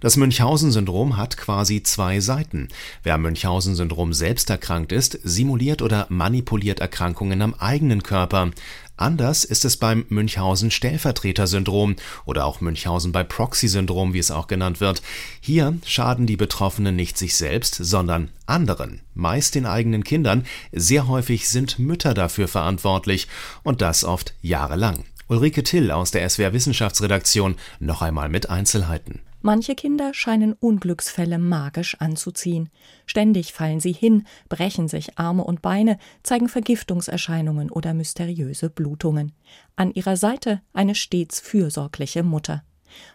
Das 0.00 0.16
Münchhausen-Syndrom 0.16 1.16
hat 1.16 1.36
quasi 1.36 1.82
zwei 1.82 2.20
Seiten. 2.20 2.68
Wer 3.02 3.18
Münchhausen-Syndrom 3.18 4.12
selbst 4.12 4.48
erkrankt 4.50 4.92
ist, 4.92 5.18
simuliert 5.24 5.82
oder 5.82 6.06
manipuliert 6.08 6.78
Erkrankungen 6.78 7.42
am 7.42 7.54
eigenen 7.54 8.04
Körper. 8.04 8.50
Anders 8.98 9.44
ist 9.44 9.64
es 9.64 9.76
beim 9.76 10.04
Münchhausen-Stellvertreter-Syndrom 10.08 11.94
oder 12.26 12.44
auch 12.44 12.60
Münchhausen 12.60 13.12
bei 13.12 13.22
Proxy-Syndrom, 13.22 14.12
wie 14.12 14.18
es 14.18 14.32
auch 14.32 14.48
genannt 14.48 14.80
wird. 14.80 15.02
Hier 15.40 15.78
schaden 15.86 16.26
die 16.26 16.36
Betroffenen 16.36 16.96
nicht 16.96 17.16
sich 17.16 17.36
selbst, 17.36 17.76
sondern 17.76 18.30
anderen, 18.46 19.00
meist 19.14 19.54
den 19.54 19.66
eigenen 19.66 20.02
Kindern. 20.02 20.44
Sehr 20.72 21.06
häufig 21.06 21.48
sind 21.48 21.78
Mütter 21.78 22.12
dafür 22.12 22.48
verantwortlich 22.48 23.28
und 23.62 23.82
das 23.82 24.02
oft 24.02 24.34
jahrelang. 24.42 25.04
Ulrike 25.28 25.62
Till 25.62 25.92
aus 25.92 26.10
der 26.10 26.28
SWR 26.28 26.52
Wissenschaftsredaktion 26.52 27.54
noch 27.78 28.02
einmal 28.02 28.28
mit 28.28 28.50
Einzelheiten. 28.50 29.20
Manche 29.48 29.74
Kinder 29.74 30.12
scheinen 30.12 30.52
Unglücksfälle 30.52 31.38
magisch 31.38 31.98
anzuziehen. 32.00 32.68
Ständig 33.06 33.54
fallen 33.54 33.80
sie 33.80 33.94
hin, 33.94 34.26
brechen 34.50 34.88
sich 34.88 35.18
Arme 35.18 35.42
und 35.42 35.62
Beine, 35.62 35.96
zeigen 36.22 36.50
Vergiftungserscheinungen 36.50 37.70
oder 37.70 37.94
mysteriöse 37.94 38.68
Blutungen. 38.68 39.32
An 39.74 39.90
ihrer 39.90 40.18
Seite 40.18 40.60
eine 40.74 40.94
stets 40.94 41.40
fürsorgliche 41.40 42.22
Mutter. 42.22 42.62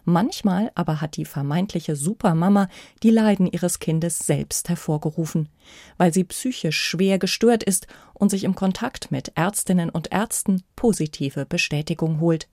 Manchmal 0.05 0.71
aber 0.73 1.01
hat 1.01 1.17
die 1.17 1.25
vermeintliche 1.25 1.95
Supermama 1.95 2.67
die 3.03 3.11
Leiden 3.11 3.45
ihres 3.45 3.77
Kindes 3.77 4.17
selbst 4.17 4.69
hervorgerufen, 4.69 5.49
weil 5.97 6.15
sie 6.15 6.23
psychisch 6.23 6.79
schwer 6.79 7.19
gestört 7.19 7.61
ist 7.61 7.85
und 8.15 8.29
sich 8.29 8.43
im 8.43 8.55
Kontakt 8.55 9.11
mit 9.11 9.33
Ärztinnen 9.35 9.91
und 9.91 10.11
Ärzten 10.11 10.63
positive 10.75 11.45
Bestätigung 11.45 12.19
holt. 12.19 12.47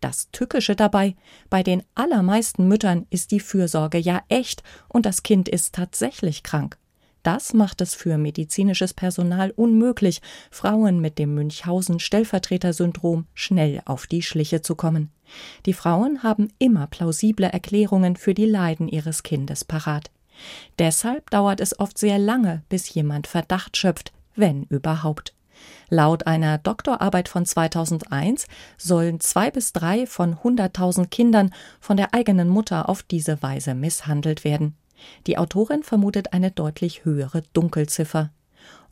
Das 0.00 0.30
Tückische 0.30 0.76
dabei, 0.76 1.16
bei 1.50 1.62
den 1.62 1.82
allermeisten 1.94 2.68
Müttern 2.68 3.06
ist 3.10 3.30
die 3.30 3.40
Fürsorge 3.40 3.98
ja 3.98 4.22
echt 4.28 4.62
und 4.88 5.06
das 5.06 5.22
Kind 5.22 5.48
ist 5.48 5.74
tatsächlich 5.74 6.42
krank. 6.42 6.76
Das 7.24 7.54
macht 7.54 7.80
es 7.80 7.94
für 7.94 8.18
medizinisches 8.18 8.92
Personal 8.92 9.50
unmöglich, 9.50 10.20
Frauen 10.50 11.00
mit 11.00 11.18
dem 11.18 11.34
Münchhausen-Stellvertreter-Syndrom 11.34 13.26
schnell 13.32 13.80
auf 13.86 14.06
die 14.06 14.20
Schliche 14.20 14.60
zu 14.60 14.74
kommen. 14.74 15.10
Die 15.64 15.72
Frauen 15.72 16.22
haben 16.22 16.48
immer 16.58 16.86
plausible 16.86 17.46
Erklärungen 17.46 18.16
für 18.16 18.34
die 18.34 18.44
Leiden 18.44 18.88
ihres 18.88 19.22
Kindes 19.22 19.64
parat. 19.64 20.10
Deshalb 20.78 21.30
dauert 21.30 21.60
es 21.60 21.78
oft 21.80 21.96
sehr 21.96 22.18
lange, 22.18 22.62
bis 22.68 22.92
jemand 22.92 23.26
Verdacht 23.26 23.78
schöpft, 23.78 24.12
wenn 24.36 24.64
überhaupt. 24.64 25.33
Laut 25.88 26.26
einer 26.26 26.58
Doktorarbeit 26.58 27.28
von 27.28 27.46
2001 27.46 28.46
sollen 28.78 29.20
zwei 29.20 29.50
bis 29.50 29.72
drei 29.72 30.06
von 30.06 30.36
100.000 30.36 31.08
Kindern 31.08 31.50
von 31.80 31.96
der 31.96 32.14
eigenen 32.14 32.48
Mutter 32.48 32.88
auf 32.88 33.02
diese 33.02 33.42
Weise 33.42 33.74
misshandelt 33.74 34.44
werden. 34.44 34.76
Die 35.26 35.38
Autorin 35.38 35.82
vermutet 35.82 36.32
eine 36.32 36.50
deutlich 36.50 37.04
höhere 37.04 37.42
Dunkelziffer. 37.52 38.30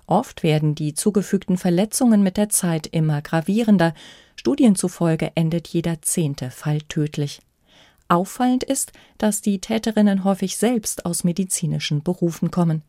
Oft 0.06 0.42
werden 0.42 0.74
die 0.74 0.94
zugefügten 0.94 1.56
Verletzungen 1.56 2.22
mit 2.22 2.36
der 2.36 2.48
Zeit 2.48 2.86
immer 2.86 3.22
gravierender. 3.22 3.94
Studien 4.36 4.74
zufolge 4.74 5.32
endet 5.34 5.68
jeder 5.68 6.02
zehnte 6.02 6.50
Fall 6.50 6.80
tödlich. 6.82 7.40
Auffallend 8.08 8.62
ist, 8.62 8.92
dass 9.16 9.40
die 9.40 9.60
Täterinnen 9.60 10.24
häufig 10.24 10.56
selbst 10.56 11.06
aus 11.06 11.24
medizinischen 11.24 12.02
Berufen 12.02 12.50
kommen. 12.50 12.82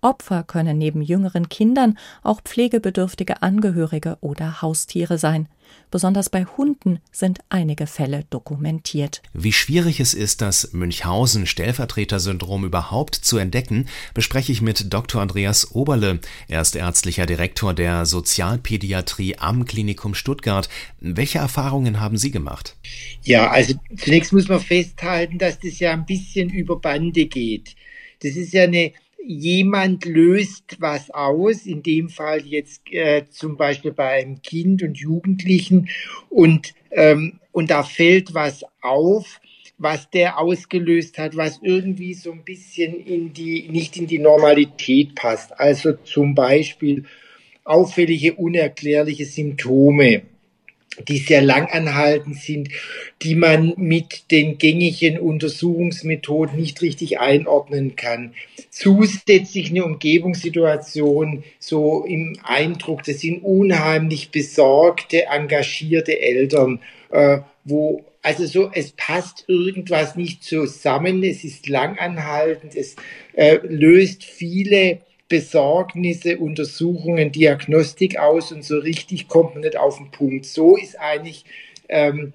Opfer 0.00 0.42
können 0.42 0.78
neben 0.78 1.02
jüngeren 1.02 1.48
Kindern 1.48 1.98
auch 2.22 2.40
pflegebedürftige 2.40 3.42
Angehörige 3.42 4.18
oder 4.20 4.62
Haustiere 4.62 5.18
sein. 5.18 5.48
Besonders 5.90 6.28
bei 6.28 6.44
Hunden 6.44 7.00
sind 7.12 7.40
einige 7.48 7.86
Fälle 7.86 8.24
dokumentiert. 8.28 9.22
Wie 9.32 9.52
schwierig 9.52 10.00
es 10.00 10.12
ist, 10.12 10.42
das 10.42 10.72
Münchhausen-Stellvertreter-Syndrom 10.72 12.64
überhaupt 12.64 13.14
zu 13.14 13.38
entdecken, 13.38 13.86
bespreche 14.12 14.52
ich 14.52 14.60
mit 14.60 14.92
Dr. 14.92 15.22
Andreas 15.22 15.72
Oberle. 15.72 16.20
Er 16.48 16.60
ist 16.60 16.76
ärztlicher 16.76 17.26
Direktor 17.26 17.72
der 17.72 18.04
Sozialpädiatrie 18.04 19.36
am 19.38 19.64
Klinikum 19.64 20.14
Stuttgart. 20.14 20.68
Welche 21.00 21.38
Erfahrungen 21.38 22.00
haben 22.00 22.18
Sie 22.18 22.30
gemacht? 22.30 22.76
Ja, 23.22 23.50
also 23.50 23.74
zunächst 23.96 24.32
muss 24.32 24.48
man 24.48 24.60
festhalten, 24.60 25.38
dass 25.38 25.58
das 25.58 25.78
ja 25.78 25.92
ein 25.92 26.04
bisschen 26.04 26.50
über 26.50 26.78
Bande 26.78 27.26
geht. 27.26 27.76
Das 28.22 28.32
ist 28.32 28.52
ja 28.52 28.64
eine 28.64 28.92
jemand 29.24 30.04
löst 30.04 30.76
was 30.80 31.10
aus, 31.10 31.66
in 31.66 31.82
dem 31.82 32.08
Fall 32.08 32.46
jetzt 32.46 32.82
äh, 32.90 33.24
zum 33.28 33.56
Beispiel 33.56 33.92
bei 33.92 34.20
einem 34.20 34.42
Kind 34.42 34.82
und 34.82 34.98
Jugendlichen 34.98 35.88
und, 36.30 36.74
ähm, 36.90 37.40
und 37.52 37.70
da 37.70 37.82
fällt 37.82 38.34
was 38.34 38.64
auf, 38.80 39.40
was 39.76 40.10
der 40.10 40.38
ausgelöst 40.38 41.18
hat, 41.18 41.36
was 41.36 41.60
irgendwie 41.62 42.14
so 42.14 42.32
ein 42.32 42.44
bisschen 42.44 42.94
in 42.94 43.32
die, 43.32 43.68
nicht 43.68 43.96
in 43.96 44.06
die 44.06 44.18
Normalität 44.18 45.14
passt. 45.14 45.58
Also 45.58 45.92
zum 45.92 46.34
Beispiel 46.34 47.04
auffällige, 47.64 48.34
unerklärliche 48.34 49.24
Symptome 49.24 50.22
die 51.06 51.18
sehr 51.18 51.42
lang 51.42 51.66
anhalten 51.66 52.34
sind, 52.34 52.70
die 53.22 53.34
man 53.34 53.74
mit 53.76 54.30
den 54.30 54.58
gängigen 54.58 55.18
Untersuchungsmethoden 55.18 56.58
nicht 56.58 56.82
richtig 56.82 57.20
einordnen 57.20 57.96
kann. 57.96 58.34
Zusätzlich 58.70 59.70
eine 59.70 59.84
Umgebungssituation, 59.84 61.44
so 61.58 62.04
im 62.04 62.38
Eindruck, 62.42 63.02
das 63.04 63.20
sind 63.20 63.44
unheimlich 63.44 64.30
besorgte, 64.30 65.26
engagierte 65.26 66.20
Eltern, 66.20 66.80
äh, 67.10 67.38
wo 67.64 68.04
also 68.20 68.46
so, 68.46 68.70
es 68.74 68.92
passt 68.92 69.44
irgendwas 69.46 70.16
nicht 70.16 70.42
zusammen, 70.42 71.22
es 71.22 71.44
ist 71.44 71.68
langanhaltend, 71.68 72.74
es 72.74 72.96
äh, 73.34 73.58
löst 73.62 74.24
viele 74.24 74.98
Besorgnisse, 75.28 76.38
Untersuchungen, 76.38 77.32
Diagnostik 77.32 78.18
aus 78.18 78.52
und 78.52 78.64
so 78.64 78.78
richtig 78.78 79.28
kommt 79.28 79.54
man 79.54 79.62
nicht 79.62 79.76
auf 79.76 79.98
den 79.98 80.10
Punkt. 80.10 80.46
So 80.46 80.76
ist 80.76 80.98
eigentlich 80.98 81.44
ähm, 81.88 82.32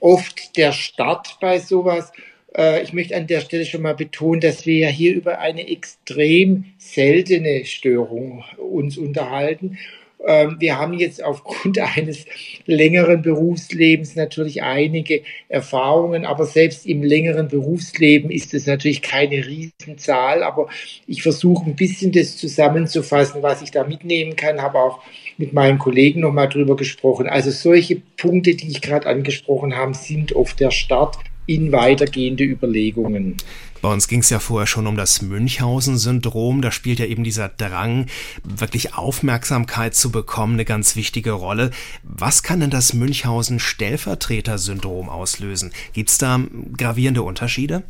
oft 0.00 0.56
der 0.56 0.72
Start 0.72 1.38
bei 1.40 1.58
sowas. 1.58 2.12
Äh, 2.56 2.82
ich 2.82 2.92
möchte 2.92 3.16
an 3.16 3.26
der 3.26 3.40
Stelle 3.40 3.64
schon 3.64 3.82
mal 3.82 3.94
betonen, 3.94 4.40
dass 4.40 4.66
wir 4.66 4.78
ja 4.78 4.88
hier 4.88 5.14
über 5.14 5.38
eine 5.38 5.68
extrem 5.68 6.66
seltene 6.78 7.64
Störung 7.64 8.44
uns 8.58 8.96
unterhalten 8.96 9.78
wir 10.26 10.78
haben 10.78 10.94
jetzt 10.94 11.22
aufgrund 11.22 11.78
eines 11.96 12.24
längeren 12.66 13.22
Berufslebens 13.22 14.16
natürlich 14.16 14.62
einige 14.62 15.22
Erfahrungen, 15.48 16.24
aber 16.24 16.46
selbst 16.46 16.86
im 16.86 17.02
längeren 17.02 17.48
Berufsleben 17.48 18.30
ist 18.30 18.54
es 18.54 18.66
natürlich 18.66 19.02
keine 19.02 19.46
Riesenzahl. 19.46 20.42
Aber 20.42 20.68
ich 21.06 21.22
versuche 21.22 21.66
ein 21.66 21.76
bisschen 21.76 22.12
das 22.12 22.36
zusammenzufassen, 22.36 23.42
was 23.42 23.62
ich 23.62 23.70
da 23.70 23.84
mitnehmen 23.84 24.36
kann, 24.36 24.62
habe 24.62 24.78
auch 24.78 25.00
mit 25.36 25.52
meinen 25.52 25.78
Kollegen 25.78 26.20
nochmal 26.20 26.48
drüber 26.48 26.76
gesprochen. 26.76 27.26
Also 27.26 27.50
solche 27.50 27.96
Punkte, 28.16 28.54
die 28.54 28.70
ich 28.70 28.80
gerade 28.80 29.08
angesprochen 29.08 29.76
habe, 29.76 29.94
sind 29.94 30.34
oft 30.34 30.60
der 30.60 30.70
Start 30.70 31.18
in 31.46 31.72
weitergehende 31.72 32.44
Überlegungen. 32.44 33.36
Bei 33.82 33.92
uns 33.92 34.08
ging 34.08 34.20
es 34.20 34.30
ja 34.30 34.38
vorher 34.38 34.66
schon 34.66 34.86
um 34.86 34.96
das 34.96 35.20
Münchhausen-Syndrom. 35.20 36.62
Da 36.62 36.70
spielt 36.70 37.00
ja 37.00 37.04
eben 37.04 37.22
dieser 37.22 37.50
Drang, 37.50 38.06
wirklich 38.42 38.94
Aufmerksamkeit 38.94 39.94
zu 39.94 40.10
bekommen, 40.10 40.54
eine 40.54 40.64
ganz 40.64 40.96
wichtige 40.96 41.32
Rolle. 41.32 41.70
Was 42.02 42.42
kann 42.42 42.60
denn 42.60 42.70
das 42.70 42.94
Münchhausen-Stellvertreter-Syndrom 42.94 45.10
auslösen? 45.10 45.70
Gibt 45.92 46.08
es 46.08 46.16
da 46.16 46.40
gravierende 46.78 47.22
Unterschiede? 47.22 47.82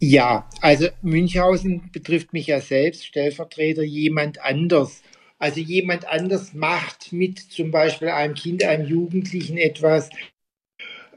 Ja, 0.00 0.50
also 0.60 0.88
Münchhausen 1.00 1.90
betrifft 1.92 2.32
mich 2.32 2.48
ja 2.48 2.60
selbst, 2.60 3.06
Stellvertreter 3.06 3.84
jemand 3.84 4.42
anders. 4.42 5.00
Also 5.38 5.60
jemand 5.60 6.08
anders 6.08 6.54
macht 6.54 7.12
mit 7.12 7.38
zum 7.38 7.70
Beispiel 7.70 8.08
einem 8.08 8.34
Kind, 8.34 8.64
einem 8.64 8.88
Jugendlichen 8.88 9.58
etwas, 9.58 10.10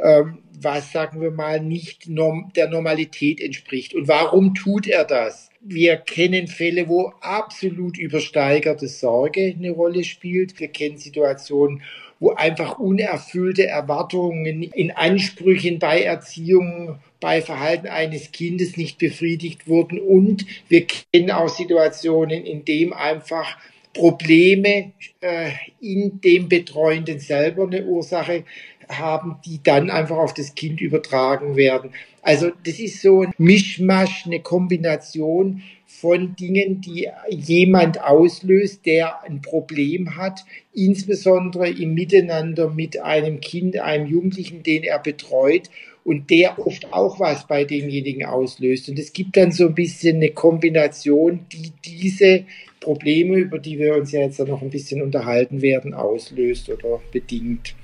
ähm, 0.01 0.39
was, 0.61 0.91
sagen 0.91 1.21
wir 1.21 1.31
mal, 1.31 1.61
nicht 1.61 2.09
norm 2.09 2.51
der 2.55 2.69
Normalität 2.69 3.41
entspricht. 3.41 3.93
Und 3.93 4.07
warum 4.07 4.53
tut 4.53 4.87
er 4.87 5.05
das? 5.05 5.49
Wir 5.61 5.97
kennen 5.97 6.47
Fälle, 6.47 6.87
wo 6.87 7.13
absolut 7.21 7.97
übersteigerte 7.97 8.87
Sorge 8.87 9.55
eine 9.57 9.71
Rolle 9.71 10.03
spielt. 10.03 10.59
Wir 10.59 10.69
kennen 10.69 10.97
Situationen, 10.97 11.81
wo 12.19 12.31
einfach 12.31 12.79
unerfüllte 12.79 13.67
Erwartungen 13.67 14.63
in 14.63 14.91
Ansprüchen 14.91 15.79
bei 15.79 16.01
Erziehung, 16.01 16.99
bei 17.21 17.41
Verhalten 17.41 17.87
eines 17.87 18.31
Kindes 18.31 18.77
nicht 18.77 18.97
befriedigt 18.99 19.67
wurden. 19.67 19.99
Und 19.99 20.45
wir 20.67 20.85
kennen 20.85 21.31
auch 21.31 21.49
Situationen, 21.49 22.45
in 22.45 22.65
denen 22.65 22.93
einfach 22.93 23.57
Probleme 23.93 24.91
äh, 25.21 25.51
in 25.81 26.21
dem 26.21 26.47
Betreuenden 26.47 27.19
selber 27.19 27.63
eine 27.63 27.85
Ursache 27.85 28.43
haben, 28.89 29.37
die 29.45 29.61
dann 29.63 29.89
einfach 29.89 30.17
auf 30.17 30.33
das 30.33 30.55
Kind 30.55 30.81
übertragen 30.81 31.55
werden. 31.55 31.91
Also 32.21 32.51
das 32.65 32.79
ist 32.79 33.01
so 33.01 33.21
ein 33.21 33.33
Mischmasch, 33.37 34.25
eine 34.25 34.41
Kombination 34.41 35.61
von 35.85 36.35
Dingen, 36.35 36.81
die 36.81 37.09
jemand 37.29 38.01
auslöst, 38.01 38.85
der 38.85 39.23
ein 39.23 39.41
Problem 39.41 40.17
hat, 40.17 40.45
insbesondere 40.73 41.69
im 41.69 41.93
Miteinander 41.93 42.69
mit 42.69 42.99
einem 42.99 43.39
Kind, 43.39 43.77
einem 43.79 44.07
Jugendlichen, 44.07 44.63
den 44.63 44.83
er 44.83 44.99
betreut 44.99 45.69
und 46.03 46.29
der 46.29 46.59
oft 46.59 46.93
auch 46.93 47.19
was 47.19 47.47
bei 47.47 47.65
demjenigen 47.65 48.25
auslöst. 48.25 48.89
Und 48.89 48.97
es 48.99 49.13
gibt 49.13 49.37
dann 49.37 49.51
so 49.51 49.67
ein 49.67 49.75
bisschen 49.75 50.17
eine 50.17 50.29
Kombination, 50.29 51.41
die 51.51 51.71
diese 51.85 52.45
Probleme, 52.79 53.37
über 53.37 53.59
die 53.59 53.77
wir 53.77 53.95
uns 53.95 54.11
ja 54.11 54.21
jetzt 54.21 54.39
noch 54.39 54.61
ein 54.61 54.69
bisschen 54.69 55.01
unterhalten 55.01 55.61
werden, 55.61 55.93
auslöst 55.93 56.69
oder 56.69 57.01
bedingt. 57.11 57.75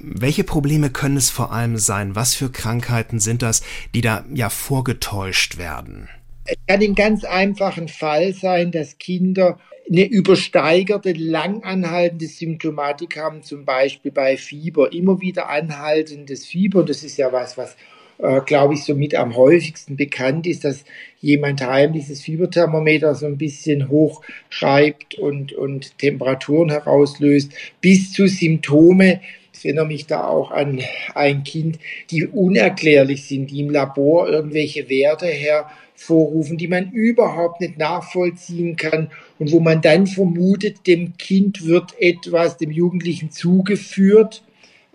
Welche 0.00 0.44
Probleme 0.44 0.90
können 0.90 1.16
es 1.16 1.30
vor 1.30 1.52
allem 1.52 1.76
sein? 1.76 2.14
Was 2.14 2.34
für 2.34 2.50
Krankheiten 2.50 3.18
sind 3.20 3.42
das, 3.42 3.62
die 3.94 4.00
da 4.00 4.24
ja 4.32 4.50
vorgetäuscht 4.50 5.58
werden? 5.58 6.08
Es 6.44 6.56
kann 6.68 6.80
im 6.80 6.94
ganz 6.94 7.24
einfachen 7.24 7.88
Fall 7.88 8.32
sein, 8.32 8.70
dass 8.70 8.98
Kinder 8.98 9.58
eine 9.90 10.04
übersteigerte, 10.04 11.12
langanhaltende 11.12 12.26
Symptomatik 12.26 13.16
haben, 13.16 13.42
zum 13.42 13.64
Beispiel 13.64 14.10
bei 14.10 14.36
Fieber, 14.36 14.92
immer 14.92 15.20
wieder 15.20 15.48
anhaltendes 15.48 16.44
Fieber. 16.44 16.84
Das 16.84 17.02
ist 17.02 17.16
ja 17.16 17.32
was, 17.32 17.56
was, 17.56 17.76
äh, 18.18 18.40
glaube 18.40 18.74
ich, 18.74 18.84
somit 18.84 19.14
am 19.14 19.36
häufigsten 19.36 19.96
bekannt 19.96 20.46
ist, 20.46 20.64
dass 20.64 20.84
jemand 21.20 21.64
heimlich 21.64 22.08
das 22.08 22.20
Fieberthermometer 22.20 23.14
so 23.14 23.26
ein 23.26 23.38
bisschen 23.38 23.88
hochschreibt 23.88 25.16
und, 25.16 25.52
und 25.52 25.98
Temperaturen 25.98 26.70
herauslöst, 26.70 27.52
bis 27.80 28.12
zu 28.12 28.26
Symptome, 28.26 29.20
ich 29.58 29.64
erinnere 29.64 29.86
mich 29.86 30.06
da 30.06 30.26
auch 30.26 30.50
an 30.50 30.80
ein 31.14 31.44
Kind, 31.44 31.78
die 32.10 32.26
unerklärlich 32.26 33.26
sind, 33.26 33.50
die 33.50 33.60
im 33.60 33.70
Labor 33.70 34.28
irgendwelche 34.28 34.88
Werte 34.88 35.26
hervorrufen, 35.26 36.58
die 36.58 36.68
man 36.68 36.90
überhaupt 36.92 37.60
nicht 37.60 37.78
nachvollziehen 37.78 38.76
kann 38.76 39.10
und 39.38 39.52
wo 39.52 39.60
man 39.60 39.80
dann 39.80 40.06
vermutet, 40.06 40.86
dem 40.86 41.16
Kind 41.16 41.64
wird 41.64 41.94
etwas 41.98 42.58
dem 42.58 42.70
Jugendlichen 42.70 43.30
zugeführt, 43.30 44.42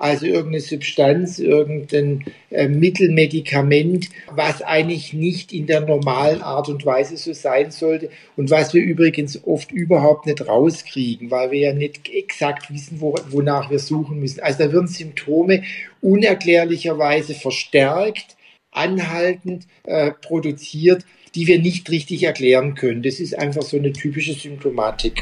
also 0.02 0.26
irgendeine 0.26 0.62
Substanz, 0.62 1.38
irgendein 1.38 2.26
äh, 2.50 2.68
Mittel, 2.68 3.12
Medikament, 3.12 4.10
was 4.32 4.64
eigentlich 4.64 5.14
nicht 5.14 5.54
in 5.54 5.68
der 5.68 5.82
normalen 5.82 6.42
Art 6.42 6.70
und 6.70 6.84
Weise 6.88 7.18
so 7.18 7.34
sein 7.34 7.70
sollte 7.70 8.10
und 8.36 8.50
was 8.50 8.74
wir 8.74 8.82
übrigens 8.82 9.44
oft 9.46 9.72
überhaupt 9.72 10.26
nicht 10.26 10.48
rauskriegen, 10.48 11.30
weil 11.30 11.52
wir 11.52 11.60
ja 11.60 11.74
nicht 11.74 12.10
exakt 12.10 12.74
wissen, 12.74 13.00
wo, 13.00 13.14
wonach 13.30 13.70
wir 13.70 13.78
suchen 13.78 14.20
müssen. 14.20 14.40
Also 14.40 14.64
da 14.64 14.74
werden 14.74 14.88
Symptome 14.88 15.64
unerklärlicherweise 16.02 17.36
verstärkt, 17.36 18.38
anhaltend 18.72 19.68
äh, 19.84 20.12
produziert, 20.12 21.06
die 21.36 21.46
wir 21.46 21.60
nicht 21.60 21.92
richtig 21.92 22.24
erklären 22.24 22.74
können. 22.74 23.04
Das 23.04 23.20
ist 23.20 23.38
einfach 23.38 23.62
so 23.62 23.78
eine 23.78 23.94
typische 23.94 24.34
Symptomatik. 24.34 25.22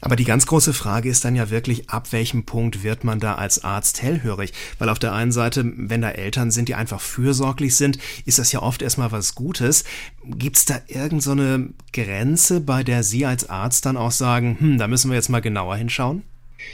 Aber 0.00 0.16
die 0.16 0.24
ganz 0.24 0.46
große 0.46 0.72
Frage 0.72 1.08
ist 1.08 1.24
dann 1.24 1.36
ja 1.36 1.50
wirklich, 1.50 1.90
ab 1.90 2.12
welchem 2.12 2.44
Punkt 2.44 2.82
wird 2.82 3.04
man 3.04 3.20
da 3.20 3.34
als 3.34 3.64
Arzt 3.64 4.02
hellhörig? 4.02 4.52
Weil 4.78 4.88
auf 4.88 4.98
der 4.98 5.12
einen 5.12 5.32
Seite, 5.32 5.70
wenn 5.76 6.00
da 6.00 6.10
Eltern 6.10 6.50
sind, 6.50 6.68
die 6.68 6.74
einfach 6.74 7.00
fürsorglich 7.00 7.76
sind, 7.76 7.98
ist 8.24 8.38
das 8.38 8.52
ja 8.52 8.62
oft 8.62 8.82
erstmal 8.82 9.12
was 9.12 9.34
Gutes. 9.34 9.84
Gibt 10.24 10.56
es 10.56 10.64
da 10.64 10.80
irgendeine 10.86 11.58
so 11.58 11.74
Grenze, 11.92 12.60
bei 12.60 12.82
der 12.82 13.02
Sie 13.02 13.26
als 13.26 13.48
Arzt 13.50 13.86
dann 13.86 13.96
auch 13.96 14.12
sagen, 14.12 14.56
hm, 14.58 14.78
da 14.78 14.88
müssen 14.88 15.10
wir 15.10 15.16
jetzt 15.16 15.28
mal 15.28 15.40
genauer 15.40 15.76
hinschauen? 15.76 16.22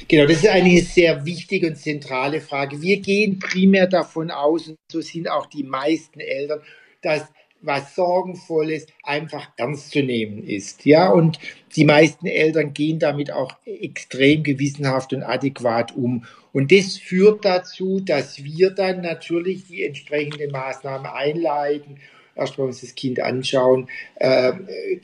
Genau, 0.09 0.27
das 0.27 0.39
ist 0.39 0.49
eine 0.49 0.81
sehr 0.83 1.25
wichtige 1.25 1.69
und 1.69 1.77
zentrale 1.77 2.41
Frage. 2.41 2.81
Wir 2.83 3.01
gehen 3.01 3.39
primär 3.39 3.87
davon 3.87 4.31
aus, 4.31 4.69
und 4.69 4.77
so 4.91 5.01
sind 5.01 5.31
auch 5.31 5.47
die 5.47 5.63
meisten 5.63 6.21
Eltern, 6.21 6.61
dass 7.03 7.23
was 7.63 7.95
Sorgenvolles 7.95 8.87
einfach 9.03 9.51
ernst 9.57 9.91
zu 9.91 10.03
nehmen 10.03 10.47
ist. 10.47 10.85
Ja, 10.85 11.11
und 11.11 11.39
die 11.75 11.85
meisten 11.85 12.27
Eltern 12.27 12.73
gehen 12.73 12.99
damit 12.99 13.33
auch 13.33 13.53
extrem 13.65 14.43
gewissenhaft 14.43 15.13
und 15.13 15.23
adäquat 15.23 15.97
um. 15.97 16.25
Und 16.53 16.73
das 16.73 16.97
führt 16.97 17.45
dazu, 17.45 18.01
dass 18.01 18.43
wir 18.43 18.71
dann 18.71 19.03
natürlich 19.03 19.67
die 19.67 19.85
entsprechenden 19.85 20.53
Maßnahmen 20.53 21.07
einleiten 21.07 21.99
erstmal 22.37 22.69
uns 22.69 22.83
das 22.83 22.95
Kind 22.95 23.19
anschauen, 23.19 23.89
äh, 24.17 24.53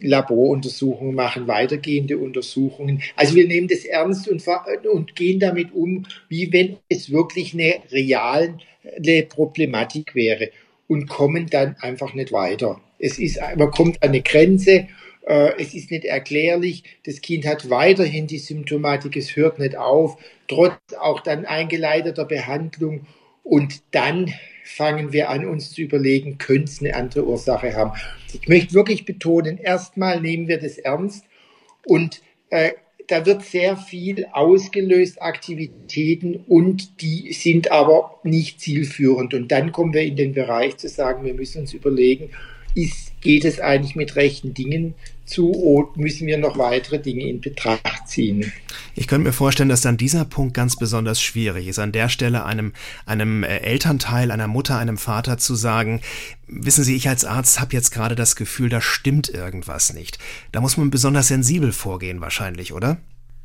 Laboruntersuchungen 0.00 1.14
machen, 1.14 1.48
weitergehende 1.48 2.18
Untersuchungen. 2.18 3.02
Also 3.16 3.34
wir 3.34 3.46
nehmen 3.46 3.68
das 3.68 3.84
ernst 3.84 4.28
und, 4.28 4.44
und 4.92 5.16
gehen 5.16 5.40
damit 5.40 5.72
um, 5.72 6.06
wie 6.28 6.52
wenn 6.52 6.76
es 6.88 7.10
wirklich 7.10 7.54
eine 7.54 7.76
reale 7.90 8.58
Problematik 9.28 10.14
wäre 10.14 10.50
und 10.92 11.08
kommen 11.08 11.46
dann 11.48 11.76
einfach 11.80 12.12
nicht 12.12 12.32
weiter. 12.32 12.78
Es 12.98 13.18
ist, 13.18 13.40
man 13.56 13.70
kommt 13.70 14.02
an 14.02 14.10
eine 14.10 14.20
Grenze, 14.20 14.88
äh, 15.26 15.52
es 15.58 15.72
ist 15.72 15.90
nicht 15.90 16.04
erklärlich, 16.04 16.84
das 17.06 17.22
Kind 17.22 17.46
hat 17.46 17.70
weiterhin 17.70 18.26
die 18.26 18.38
Symptomatik, 18.38 19.16
es 19.16 19.34
hört 19.34 19.58
nicht 19.58 19.74
auf, 19.74 20.18
trotz 20.48 20.76
auch 21.00 21.20
dann 21.20 21.46
eingeleiteter 21.46 22.26
Behandlung 22.26 23.06
und 23.42 23.82
dann 23.92 24.34
fangen 24.64 25.14
wir 25.14 25.30
an, 25.30 25.46
uns 25.46 25.72
zu 25.72 25.80
überlegen, 25.80 26.36
könnte 26.36 26.64
es 26.64 26.80
eine 26.80 26.94
andere 26.94 27.24
Ursache 27.26 27.74
haben. 27.74 27.92
Ich 28.34 28.46
möchte 28.48 28.74
wirklich 28.74 29.06
betonen, 29.06 29.56
erstmal 29.56 30.20
nehmen 30.20 30.46
wir 30.46 30.60
das 30.60 30.76
ernst 30.76 31.24
und 31.86 32.20
äh, 32.50 32.72
da 33.08 33.26
wird 33.26 33.42
sehr 33.42 33.76
viel 33.76 34.26
ausgelöst, 34.32 35.20
Aktivitäten, 35.20 36.36
und 36.48 37.00
die 37.02 37.32
sind 37.32 37.70
aber 37.70 38.20
nicht 38.24 38.60
zielführend. 38.60 39.34
Und 39.34 39.52
dann 39.52 39.72
kommen 39.72 39.92
wir 39.92 40.02
in 40.02 40.16
den 40.16 40.32
Bereich 40.32 40.76
zu 40.76 40.88
sagen, 40.88 41.24
wir 41.24 41.34
müssen 41.34 41.62
uns 41.62 41.74
überlegen, 41.74 42.30
ist, 42.74 43.11
geht 43.22 43.44
es 43.44 43.60
eigentlich 43.60 43.96
mit 43.96 44.16
rechten 44.16 44.52
Dingen 44.52 44.94
zu 45.24 45.52
oder 45.52 45.88
müssen 45.94 46.26
wir 46.26 46.36
noch 46.36 46.58
weitere 46.58 46.98
Dinge 46.98 47.24
in 47.24 47.40
Betracht 47.40 48.06
ziehen? 48.06 48.52
Ich 48.94 49.06
könnte 49.06 49.28
mir 49.28 49.32
vorstellen, 49.32 49.68
dass 49.68 49.80
dann 49.80 49.96
dieser 49.96 50.24
Punkt 50.24 50.54
ganz 50.54 50.76
besonders 50.76 51.22
schwierig 51.22 51.68
ist, 51.68 51.78
an 51.78 51.92
der 51.92 52.08
Stelle 52.08 52.44
einem, 52.44 52.72
einem 53.06 53.42
äh, 53.42 53.58
Elternteil, 53.58 54.30
einer 54.30 54.48
Mutter, 54.48 54.76
einem 54.78 54.98
Vater 54.98 55.38
zu 55.38 55.54
sagen, 55.54 56.02
wissen 56.46 56.84
Sie, 56.84 56.94
ich 56.94 57.08
als 57.08 57.24
Arzt 57.24 57.60
habe 57.60 57.72
jetzt 57.72 57.90
gerade 57.90 58.14
das 58.14 58.36
Gefühl, 58.36 58.68
da 58.68 58.80
stimmt 58.80 59.30
irgendwas 59.30 59.94
nicht. 59.94 60.18
Da 60.50 60.60
muss 60.60 60.76
man 60.76 60.90
besonders 60.90 61.28
sensibel 61.28 61.72
vorgehen 61.72 62.20
wahrscheinlich, 62.20 62.72
oder? 62.72 62.98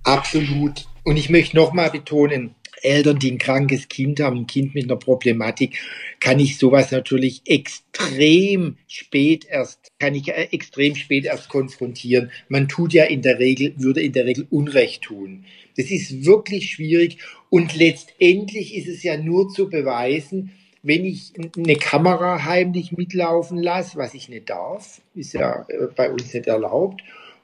Absolut. 0.03 0.87
Und 1.03 1.17
ich 1.17 1.29
möchte 1.29 1.55
nochmal 1.55 1.89
betonen, 1.91 2.55
Eltern, 2.81 3.19
die 3.19 3.31
ein 3.31 3.37
krankes 3.37 3.87
Kind 3.87 4.19
haben, 4.19 4.39
ein 4.39 4.47
Kind 4.47 4.75
mit 4.75 4.85
einer 4.85 4.97
Problematik, 4.97 5.77
kann 6.19 6.39
ich 6.39 6.57
sowas 6.57 6.91
natürlich 6.91 7.41
extrem 7.45 8.77
spät 8.87 9.45
erst, 9.49 9.91
kann 9.99 10.15
ich 10.15 10.29
äh, 10.29 10.47
extrem 10.51 10.95
spät 10.95 11.25
erst 11.25 11.49
konfrontieren. 11.49 12.31
Man 12.49 12.67
tut 12.67 12.93
ja 12.93 13.05
in 13.05 13.21
der 13.21 13.39
Regel, 13.39 13.73
würde 13.77 14.01
in 14.01 14.13
der 14.13 14.25
Regel 14.25 14.47
Unrecht 14.49 15.03
tun. 15.03 15.45
Das 15.75 15.91
ist 15.91 16.25
wirklich 16.25 16.71
schwierig 16.71 17.19
und 17.49 17.75
letztendlich 17.75 18.75
ist 18.75 18.87
es 18.87 19.03
ja 19.03 19.17
nur 19.17 19.49
zu 19.49 19.69
beweisen, 19.69 20.51
wenn 20.83 21.05
ich 21.05 21.33
eine 21.57 21.75
Kamera 21.75 22.45
heimlich 22.45 22.91
mitlaufen 22.91 23.57
lasse, 23.57 23.97
was 23.97 24.13
ich 24.13 24.29
nicht 24.29 24.49
darf, 24.49 25.01
ist 25.15 25.33
ja 25.33 25.65
äh, 25.67 25.87
bei 25.95 26.09
uns 26.09 26.33
nicht 26.33 26.47
erlaubt, 26.47 27.01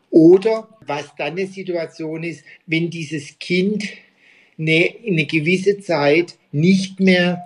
oder 0.10 0.70
was 0.86 1.14
dann 1.18 1.32
eine 1.32 1.48
Situation 1.48 2.24
ist, 2.24 2.44
wenn 2.68 2.90
dieses 2.90 3.40
Kind 3.40 3.84
eine, 4.58 4.90
eine 5.06 5.26
gewisse 5.26 5.80
Zeit 5.80 6.36
nicht 6.52 7.00
mehr 7.00 7.44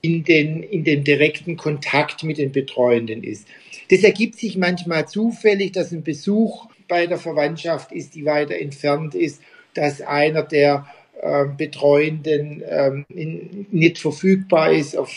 in 0.00 0.24
den, 0.24 0.62
in 0.62 0.84
den 0.84 1.04
direkten 1.04 1.56
Kontakt 1.56 2.24
mit 2.24 2.38
den 2.38 2.52
Betreuenden 2.52 3.22
ist. 3.22 3.46
Das 3.90 4.02
ergibt 4.02 4.36
sich 4.36 4.56
manchmal 4.56 5.06
zufällig, 5.06 5.72
dass 5.72 5.92
ein 5.92 6.02
Besuch 6.02 6.66
bei 6.88 7.06
der 7.06 7.18
Verwandtschaft 7.18 7.92
ist, 7.92 8.14
die 8.14 8.24
weiter 8.24 8.56
entfernt 8.56 9.14
ist, 9.14 9.40
dass 9.74 10.00
einer 10.00 10.42
der 10.42 10.86
äh, 11.20 11.44
Betreuenden 11.56 12.62
ähm, 12.68 13.06
in, 13.08 13.66
nicht 13.70 13.98
verfügbar 13.98 14.72
ist, 14.72 14.96
auf 14.96 15.10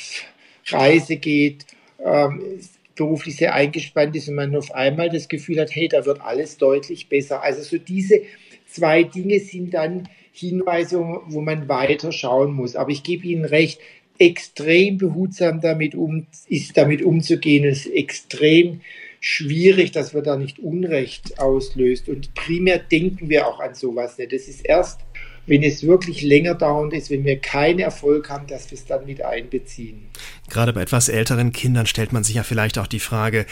Reise 0.67 1.17
geht, 1.17 1.65
ähm, 2.04 2.60
beruflich 2.95 3.36
sehr 3.38 3.54
eingespannt 3.54 4.15
ist 4.15 4.30
und 4.30 4.36
man 4.36 4.56
auf 4.56 4.74
einmal 4.74 5.10
das 5.10 5.28
Gefühl 5.28 5.60
hat, 5.60 5.76
hey, 5.76 5.88
da 5.88 6.06
wird 6.06 6.21
alles 6.21 6.58
deutlich 6.58 7.10
besser. 7.10 7.41
Also 7.43 7.62
so 7.62 7.78
diese 7.78 8.21
zwei 8.67 9.04
Dinge 9.04 9.39
sind 9.39 9.74
dann 9.74 10.08
Hinweise, 10.36 11.00
wo 11.28 11.41
man 11.41 11.67
weiter 11.69 12.12
schauen 12.12 12.54
muss. 12.54 12.76
Aber 12.76 12.91
ich 12.91 13.04
gebe 13.04 13.26
Ihnen 13.26 13.45
recht, 13.45 13.80
extrem 14.17 14.98
behutsam 14.98 15.62
damit 15.62 15.95
um, 15.95 16.28
ist 16.48 16.78
damit 16.78 17.02
umzugehen, 17.02 17.65
ist 17.65 17.88
extrem 17.88 18.82
schwierig, 19.19 19.91
dass 19.91 20.13
wir 20.13 20.21
da 20.21 20.36
nicht 20.36 20.60
Unrecht 20.60 21.39
auslöst. 21.39 22.10
Und 22.10 22.34
primär 22.34 22.80
denken 22.80 23.30
wir 23.30 23.48
auch 23.48 23.60
an 23.60 23.74
sowas 23.74 24.17
nicht. 24.17 24.34
Das 24.34 24.48
ist 24.48 24.65
erst, 24.65 25.00
wenn 25.48 25.63
es 25.63 25.86
wirklich 25.86 26.21
länger 26.21 26.56
dauernd 26.56 26.93
ist, 26.93 27.10
wenn 27.10 27.24
wir 27.24 27.39
keinen 27.39 27.80
Erfolg 27.80 28.30
haben, 28.30 28.48
dass 28.48 28.69
wir 28.71 28.78
es 28.78 28.86
dann 28.86 29.06
mit 29.06 29.24
einbeziehen. 29.24 30.06
Gerade 30.50 30.74
bei 30.74 30.82
etwas 30.82 31.10
älteren 31.10 31.52
Kindern 31.52 31.86
stellt 31.86 32.13
man 32.13 32.24
sich 32.24 32.36
ja 32.36 32.43
vielleicht 32.43 32.78
auch 32.78 32.88
die 32.88 33.00
Frage, 33.00 33.45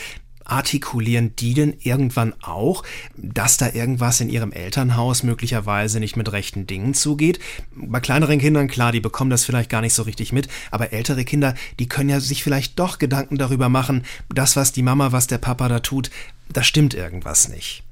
artikulieren 0.45 1.35
die 1.35 1.53
denn 1.53 1.75
irgendwann 1.79 2.33
auch, 2.41 2.83
dass 3.15 3.57
da 3.57 3.71
irgendwas 3.71 4.21
in 4.21 4.29
ihrem 4.29 4.51
Elternhaus 4.51 5.23
möglicherweise 5.23 5.99
nicht 5.99 6.15
mit 6.15 6.31
rechten 6.31 6.67
Dingen 6.67 6.93
zugeht? 6.93 7.39
Bei 7.75 7.99
kleineren 7.99 8.39
Kindern, 8.39 8.67
klar, 8.67 8.91
die 8.91 8.99
bekommen 8.99 9.29
das 9.29 9.45
vielleicht 9.45 9.69
gar 9.69 9.81
nicht 9.81 9.93
so 9.93 10.03
richtig 10.03 10.33
mit, 10.33 10.47
aber 10.71 10.93
ältere 10.93 11.25
Kinder, 11.25 11.55
die 11.79 11.87
können 11.87 12.09
ja 12.09 12.19
sich 12.19 12.43
vielleicht 12.43 12.79
doch 12.79 12.99
Gedanken 12.99 13.37
darüber 13.37 13.69
machen, 13.69 14.03
das, 14.33 14.55
was 14.55 14.71
die 14.71 14.83
Mama, 14.83 15.11
was 15.11 15.27
der 15.27 15.37
Papa 15.37 15.67
da 15.67 15.79
tut, 15.79 16.09
da 16.51 16.63
stimmt 16.63 16.93
irgendwas 16.93 17.49
nicht. 17.49 17.83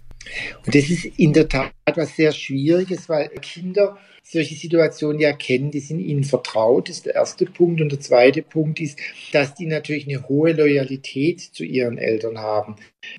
Und 0.65 0.75
das 0.75 0.89
ist 0.89 1.05
in 1.17 1.33
der 1.33 1.47
Tat 1.47 1.71
was 1.95 2.15
sehr 2.15 2.31
Schwieriges, 2.31 3.09
weil 3.09 3.29
Kinder 3.41 3.97
solche 4.23 4.55
Situationen 4.55 5.19
ja 5.19 5.33
kennen, 5.33 5.71
die 5.71 5.79
sind 5.79 5.99
ihnen 5.99 6.23
vertraut, 6.23 6.87
das 6.87 6.97
ist 6.97 7.05
der 7.05 7.15
erste 7.15 7.45
Punkt. 7.45 7.81
Und 7.81 7.91
der 7.91 7.99
zweite 7.99 8.41
Punkt 8.41 8.79
ist, 8.79 8.97
dass 9.31 9.55
die 9.55 9.65
natürlich 9.65 10.07
eine 10.07 10.27
hohe 10.27 10.53
Loyalität 10.53 11.41
zu 11.41 11.63
ihren 11.63 11.97
Eltern 11.97 12.37
haben. 12.37 12.75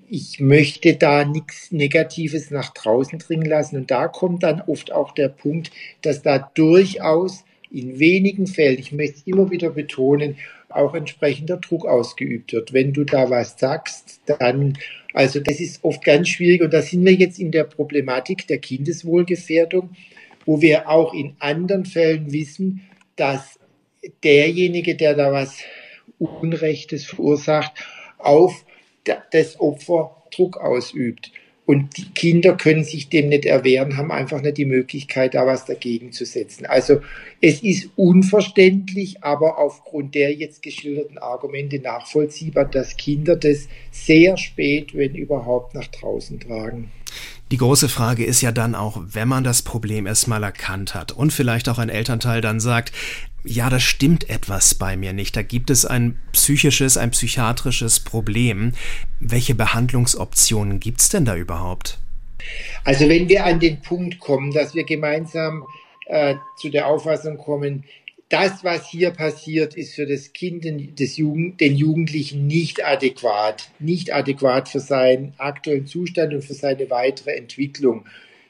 Ich 0.09 0.41
möchte 0.41 0.95
da 0.97 1.25
nichts 1.25 1.73
Negatives 1.73 2.51
nach 2.51 2.73
draußen 2.73 3.19
dringen 3.19 3.47
lassen. 3.47 3.77
Und 3.77 3.91
da 3.91 4.09
kommt 4.09 4.43
dann 4.43 4.63
oft 4.63 4.93
auch 4.93 5.13
der 5.13 5.29
Punkt, 5.29 5.71
dass 6.03 6.23
da 6.23 6.39
durchaus 6.55 7.45
in 7.71 7.99
wenigen 7.99 8.47
Fällen, 8.47 8.79
ich 8.79 8.93
möchte 8.93 9.17
es 9.19 9.27
immer 9.27 9.51
wieder 9.51 9.71
betonen, 9.71 10.37
auch 10.69 10.95
entsprechender 10.95 11.57
Druck 11.57 11.87
ausgeübt 11.87 12.53
wird. 12.53 12.73
Wenn 12.73 12.93
du 12.93 13.05
da 13.05 13.31
was 13.31 13.59
sagst, 13.59 14.21
dann, 14.27 14.79
also 15.13 15.41
das 15.41 15.61
ist 15.61 15.83
oft 15.85 16.05
ganz 16.05 16.29
schwierig 16.29 16.63
und 16.63 16.73
da 16.73 16.83
sind 16.83 17.05
wir 17.05 17.13
jetzt 17.13 17.39
in 17.39 17.51
der 17.51 17.65
Problematik 17.65 18.47
der 18.47 18.59
Kindeswohlgefährdung 18.59 19.91
wo 20.47 20.61
wir 20.61 20.89
auch 20.89 21.15
in 21.15 21.37
anderen 21.39 21.85
Fällen 21.85 22.33
wissen, 22.33 22.83
dass 23.17 23.59
derjenige, 24.25 24.97
der 24.97 25.15
da 25.15 25.33
was 25.33 25.59
Unrechtes 26.19 27.05
verursacht, 27.05 27.73
auf 28.19 28.65
das 29.05 29.59
Opfer 29.61 30.23
Druck 30.31 30.57
ausübt. 30.57 31.33
Und 31.73 31.97
die 31.97 32.05
Kinder 32.11 32.55
können 32.55 32.85
sich 32.85 33.09
dem 33.09 33.31
nicht 33.31 33.47
erwehren, 33.47 33.97
haben 33.97 34.13
einfach 34.13 34.43
nicht 34.43 34.59
die 34.59 34.67
Möglichkeit, 34.67 35.33
da 35.33 35.47
was 35.47 35.65
dagegen 35.65 36.13
zu 36.13 36.27
setzen. 36.27 36.67
Also 36.67 37.01
es 37.41 37.63
ist 37.63 37.89
unverständlich, 37.97 39.25
aber 39.25 39.57
aufgrund 39.57 40.15
der 40.15 40.35
jetzt 40.35 40.63
geschilderten 40.63 41.17
Argumente 41.17 41.79
nachvollziehbar, 41.79 42.67
dass 42.67 42.99
Kinder 42.99 43.37
das 43.37 43.69
sehr 43.91 44.37
spät, 44.37 44.95
wenn 44.95 45.15
überhaupt, 45.15 45.75
nach 45.75 45.87
draußen 45.87 46.41
tragen. 46.41 46.91
Die 47.51 47.57
große 47.57 47.89
Frage 47.89 48.27
ist 48.27 48.43
ja 48.43 48.53
dann 48.53 48.75
auch, 48.75 49.01
wenn 49.07 49.29
man 49.29 49.43
das 49.43 49.63
Problem 49.63 50.07
erstmal 50.07 50.43
erkannt 50.43 50.95
hat 50.95 51.13
und 51.13 51.33
vielleicht 51.33 51.71
auch 51.71 51.79
ein 51.79 51.89
Elternteil 51.89 52.43
dann 52.43 52.61
sagt, 52.61 52.93
ja, 53.45 53.69
da 53.69 53.81
stimmt 53.81 54.31
etwas 54.31 54.75
bei 54.75 54.97
mir 54.97 55.13
nicht, 55.13 55.37
da 55.37 55.43
gibt 55.43 55.71
es 55.71 55.85
ein 55.85 56.19
psychisches, 56.33 56.97
ein 56.97 57.11
psychiatrisches 57.11 58.01
Problem. 58.01 58.73
Welche 59.19 59.55
Behandlungsoptionen 59.55 60.79
gibt 60.79 61.01
es 61.01 61.09
denn 61.09 61.25
da 61.25 61.37
überhaupt? 61.37 61.99
Also 62.85 63.09
wenn 63.09 63.29
wir 63.29 63.45
an 63.45 63.61
den 63.61 63.81
Punkt 63.81 64.19
kommen, 64.19 64.53
dass 64.53 64.75
wir 64.75 64.85
gemeinsam 64.85 65.65
äh, 66.07 66.37
zu 66.57 66.69
der 66.69 66.87
Auffassung 66.87 67.37
kommen, 67.39 67.85
das, 68.29 68.65
was 68.65 68.89
hier 68.89 69.11
passiert, 69.11 69.75
ist 69.75 69.95
für 69.95 70.07
das 70.07 70.33
Kind, 70.33 70.65
des 70.99 71.17
Jugend, 71.19 71.61
den 71.61 71.77
Jugendlichen 71.77 72.47
nicht 72.47 72.83
adäquat, 72.83 73.71
nicht 73.79 74.15
adäquat 74.15 74.71
für 74.71 74.81
seinen 74.81 75.35
aktuellen 75.37 75.87
Zustand 75.87 76.33
und 76.33 76.43
für 76.43 76.55
seine 76.55 76.89
weitere 76.89 77.33
Entwicklung. 77.33 78.07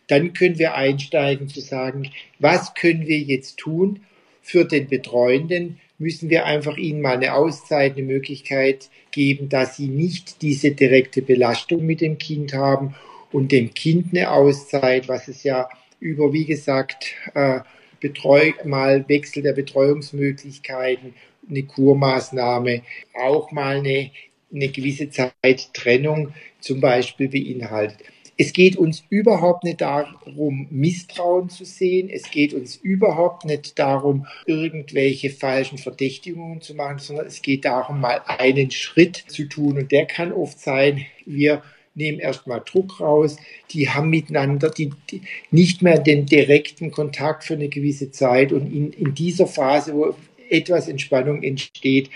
Dann 0.07 0.35
können 0.35 0.59
wir 0.59 0.77
einsteigen 0.77 1.49
zu 1.49 1.61
sagen, 1.61 2.11
was 2.39 2.75
können 2.75 3.07
wir 3.09 3.19
jetzt 3.19 3.57
tun 3.57 4.01
für 4.43 4.65
den 4.65 4.89
Betreuenden? 4.89 5.79
Müssen 5.99 6.31
wir 6.31 6.45
einfach 6.45 6.77
ihnen 6.77 7.01
mal 7.01 7.17
eine 7.17 7.35
Auszeit, 7.35 7.93
eine 7.93 8.03
Möglichkeit 8.03 8.91
geben, 9.13 9.49
dass 9.49 9.77
sie 9.77 9.89
nicht 9.89 10.43
diese 10.43 10.73
direkte 10.73 11.23
Belastung 11.23 11.87
mit 11.87 12.01
dem 12.01 12.19
Kind 12.19 12.53
haben 12.55 12.95
und 13.31 13.53
dem 13.53 13.73
Kind 13.73 14.09
eine 14.13 14.31
Auszeit, 14.31 15.09
was 15.09 15.29
es 15.29 15.45
ja 15.45 15.69
über, 16.01 16.33
wie 16.33 16.45
gesagt, 16.45 17.15
äh, 17.35 17.61
Betreu 18.01 18.51
mal 18.65 19.09
Wechsel 19.09 19.45
der 19.45 19.53
Betreuungsmöglichkeiten, 19.53 21.15
eine 21.49 21.63
Kurmaßnahme, 21.63 22.83
auch 23.15 23.53
mal 23.53 23.77
eine, 23.77 24.11
eine 24.53 24.69
gewisse 24.69 25.09
Zeit 25.09 25.73
Trennung 25.73 26.35
zum 26.59 26.81
Beispiel 26.81 27.29
beinhaltet. 27.29 27.99
Es 28.43 28.53
geht 28.53 28.75
uns 28.75 29.05
überhaupt 29.09 29.63
nicht 29.63 29.83
darum, 29.83 30.67
Misstrauen 30.69 31.49
zu 31.49 31.65
sehen. 31.65 32.11
Es 32.11 32.29
geht 32.29 32.55
uns 32.55 32.75
überhaupt 32.75 33.45
nicht 33.45 33.79
darum, 33.79 34.27
irgendwelche 34.47 35.31
falschen 35.31 35.79
Verdächtigungen 35.79 36.61
zu 36.61 36.75
machen, 36.75 36.99
sondern 36.99 37.27
es 37.27 37.41
geht 37.41 37.65
darum, 37.65 38.01
mal 38.01 38.21
einen 38.27 38.73
Schritt 38.73 39.15
zu 39.29 39.45
tun. 39.45 39.79
Und 39.79 39.93
der 39.93 40.07
kann 40.07 40.33
oft 40.33 40.59
sein, 40.59 41.07
wir 41.25 41.63
nehmen 41.95 42.19
erstmal 42.19 42.65
Druck 42.67 42.99
raus, 42.99 43.37
die 43.71 43.89
haben 43.89 44.11
miteinander 44.11 44.71
die, 44.71 44.91
die, 45.09 45.23
nicht 45.53 45.83
mehr 45.83 46.01
den 46.01 46.27
direkten 46.27 46.91
Kontakt 46.91 47.45
für 47.45 47.55
eine 47.55 47.69
gewisse 47.69 48.11
Zeit 48.11 48.53
und 48.53 48.73
in, 48.73 48.93
in 48.93 49.15
dieser 49.15 49.47
Phase, 49.47 49.95
wo 49.95 50.17
etwas 50.51 50.89
Entspannung 50.89 51.45
entsteht, 51.45 52.11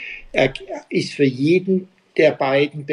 ist 0.91 1.13
für 1.13 1.25
jeden 1.25 1.87
der 2.17 2.33
beiden 2.33 2.87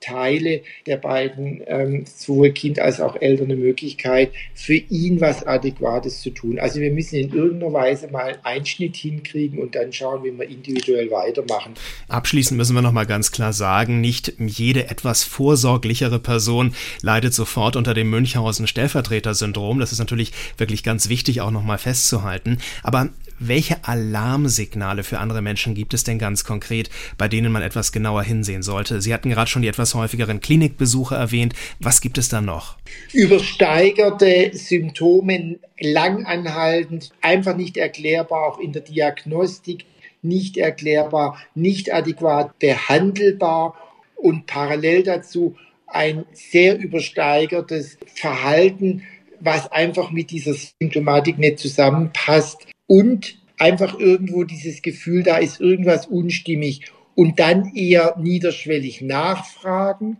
Teile, 0.00 0.62
der 0.86 0.96
beiden, 0.96 1.62
ähm, 1.66 2.04
sowohl 2.06 2.50
Kind 2.50 2.78
als 2.78 3.00
auch 3.00 3.16
Eltern, 3.20 3.50
eine 3.50 3.56
Möglichkeit, 3.56 4.32
für 4.54 4.74
ihn 4.74 5.20
was 5.20 5.46
Adäquates 5.46 6.22
zu 6.22 6.30
tun. 6.30 6.58
Also 6.58 6.80
wir 6.80 6.90
müssen 6.90 7.16
in 7.16 7.32
irgendeiner 7.32 7.72
Weise 7.72 8.08
mal 8.08 8.32
einen 8.32 8.44
Einschnitt 8.44 8.96
hinkriegen 8.96 9.58
und 9.58 9.74
dann 9.74 9.92
schauen, 9.92 10.24
wie 10.24 10.36
wir 10.38 10.48
individuell 10.48 11.10
weitermachen. 11.10 11.74
Abschließend 12.08 12.56
müssen 12.56 12.74
wir 12.74 12.82
nochmal 12.82 13.06
ganz 13.06 13.32
klar 13.32 13.52
sagen, 13.52 14.00
nicht 14.00 14.34
jede 14.38 14.88
etwas 14.88 15.24
vorsorglichere 15.24 16.18
Person 16.18 16.74
leidet 17.02 17.34
sofort 17.34 17.76
unter 17.76 17.94
dem 17.94 18.10
Münchhausen 18.10 18.66
Stellvertreter-Syndrom. 18.66 19.80
Das 19.80 19.92
ist 19.92 19.98
natürlich 19.98 20.32
wirklich 20.56 20.82
ganz 20.82 21.08
wichtig 21.08 21.40
auch 21.40 21.50
nochmal 21.50 21.78
festzuhalten. 21.78 22.58
Aber 22.82 23.10
Welche 23.38 23.84
Alarmsignale 23.84 25.02
für 25.02 25.18
andere 25.18 25.42
Menschen 25.42 25.74
gibt 25.74 25.94
es 25.94 26.04
denn 26.04 26.18
ganz 26.18 26.44
konkret, 26.44 26.90
bei 27.18 27.28
denen 27.28 27.52
man 27.52 27.62
etwas 27.62 27.92
genauer 27.92 28.22
hinsehen 28.22 28.62
sollte? 28.62 29.00
Sie 29.00 29.12
hatten 29.12 29.30
gerade 29.30 29.50
schon 29.50 29.62
die 29.62 29.68
etwas 29.68 29.94
häufigeren 29.94 30.40
Klinikbesuche 30.40 31.14
erwähnt. 31.14 31.54
Was 31.80 32.00
gibt 32.00 32.18
es 32.18 32.28
da 32.28 32.40
noch? 32.40 32.76
Übersteigerte 33.12 34.50
Symptome, 34.54 35.58
langanhaltend, 35.80 37.10
einfach 37.20 37.56
nicht 37.56 37.76
erklärbar, 37.76 38.52
auch 38.52 38.58
in 38.58 38.72
der 38.72 38.82
Diagnostik 38.82 39.84
nicht 40.22 40.56
erklärbar, 40.56 41.38
nicht 41.54 41.92
adäquat 41.92 42.58
behandelbar 42.58 43.74
und 44.16 44.46
parallel 44.46 45.02
dazu 45.02 45.56
ein 45.86 46.24
sehr 46.32 46.78
übersteigertes 46.78 47.98
Verhalten, 48.14 49.02
was 49.40 49.70
einfach 49.72 50.10
mit 50.10 50.30
dieser 50.30 50.54
Symptomatik 50.54 51.38
nicht 51.38 51.58
zusammenpasst 51.58 52.71
und 52.86 53.38
einfach 53.58 53.98
irgendwo 53.98 54.44
dieses 54.44 54.82
Gefühl, 54.82 55.22
da 55.22 55.36
ist 55.36 55.60
irgendwas 55.60 56.06
unstimmig 56.06 56.92
und 57.14 57.38
dann 57.38 57.74
eher 57.74 58.16
niederschwellig 58.18 59.02
nachfragen 59.02 60.18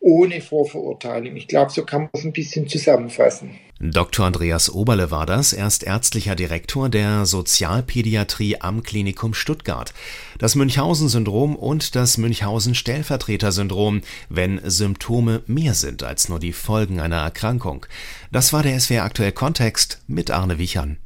ohne 0.00 0.40
Vorverurteilung. 0.40 1.36
Ich 1.36 1.46
glaube, 1.46 1.70
so 1.70 1.84
kann 1.84 2.02
man 2.02 2.10
es 2.14 2.24
ein 2.24 2.32
bisschen 2.32 2.66
zusammenfassen. 2.68 3.50
Dr. 3.82 4.26
Andreas 4.26 4.70
Oberle 4.70 5.10
war 5.10 5.24
das, 5.24 5.54
erst 5.54 5.84
ärztlicher 5.84 6.34
Direktor 6.34 6.90
der 6.90 7.24
Sozialpädiatrie 7.24 8.56
am 8.60 8.82
Klinikum 8.82 9.32
Stuttgart. 9.32 9.94
Das 10.38 10.54
Münchhausen-Syndrom 10.54 11.56
und 11.56 11.94
das 11.96 12.18
Münchhausen-Stellvertreter-Syndrom, 12.18 14.02
wenn 14.28 14.60
Symptome 14.64 15.42
mehr 15.46 15.72
sind 15.74 16.02
als 16.02 16.28
nur 16.28 16.40
die 16.40 16.52
Folgen 16.52 17.00
einer 17.00 17.22
Erkrankung. 17.22 17.86
Das 18.32 18.52
war 18.52 18.62
der 18.62 18.78
SWR 18.78 19.04
aktuell 19.04 19.32
Kontext 19.32 20.02
mit 20.06 20.30
Arne 20.30 20.58
Wichern. 20.58 20.98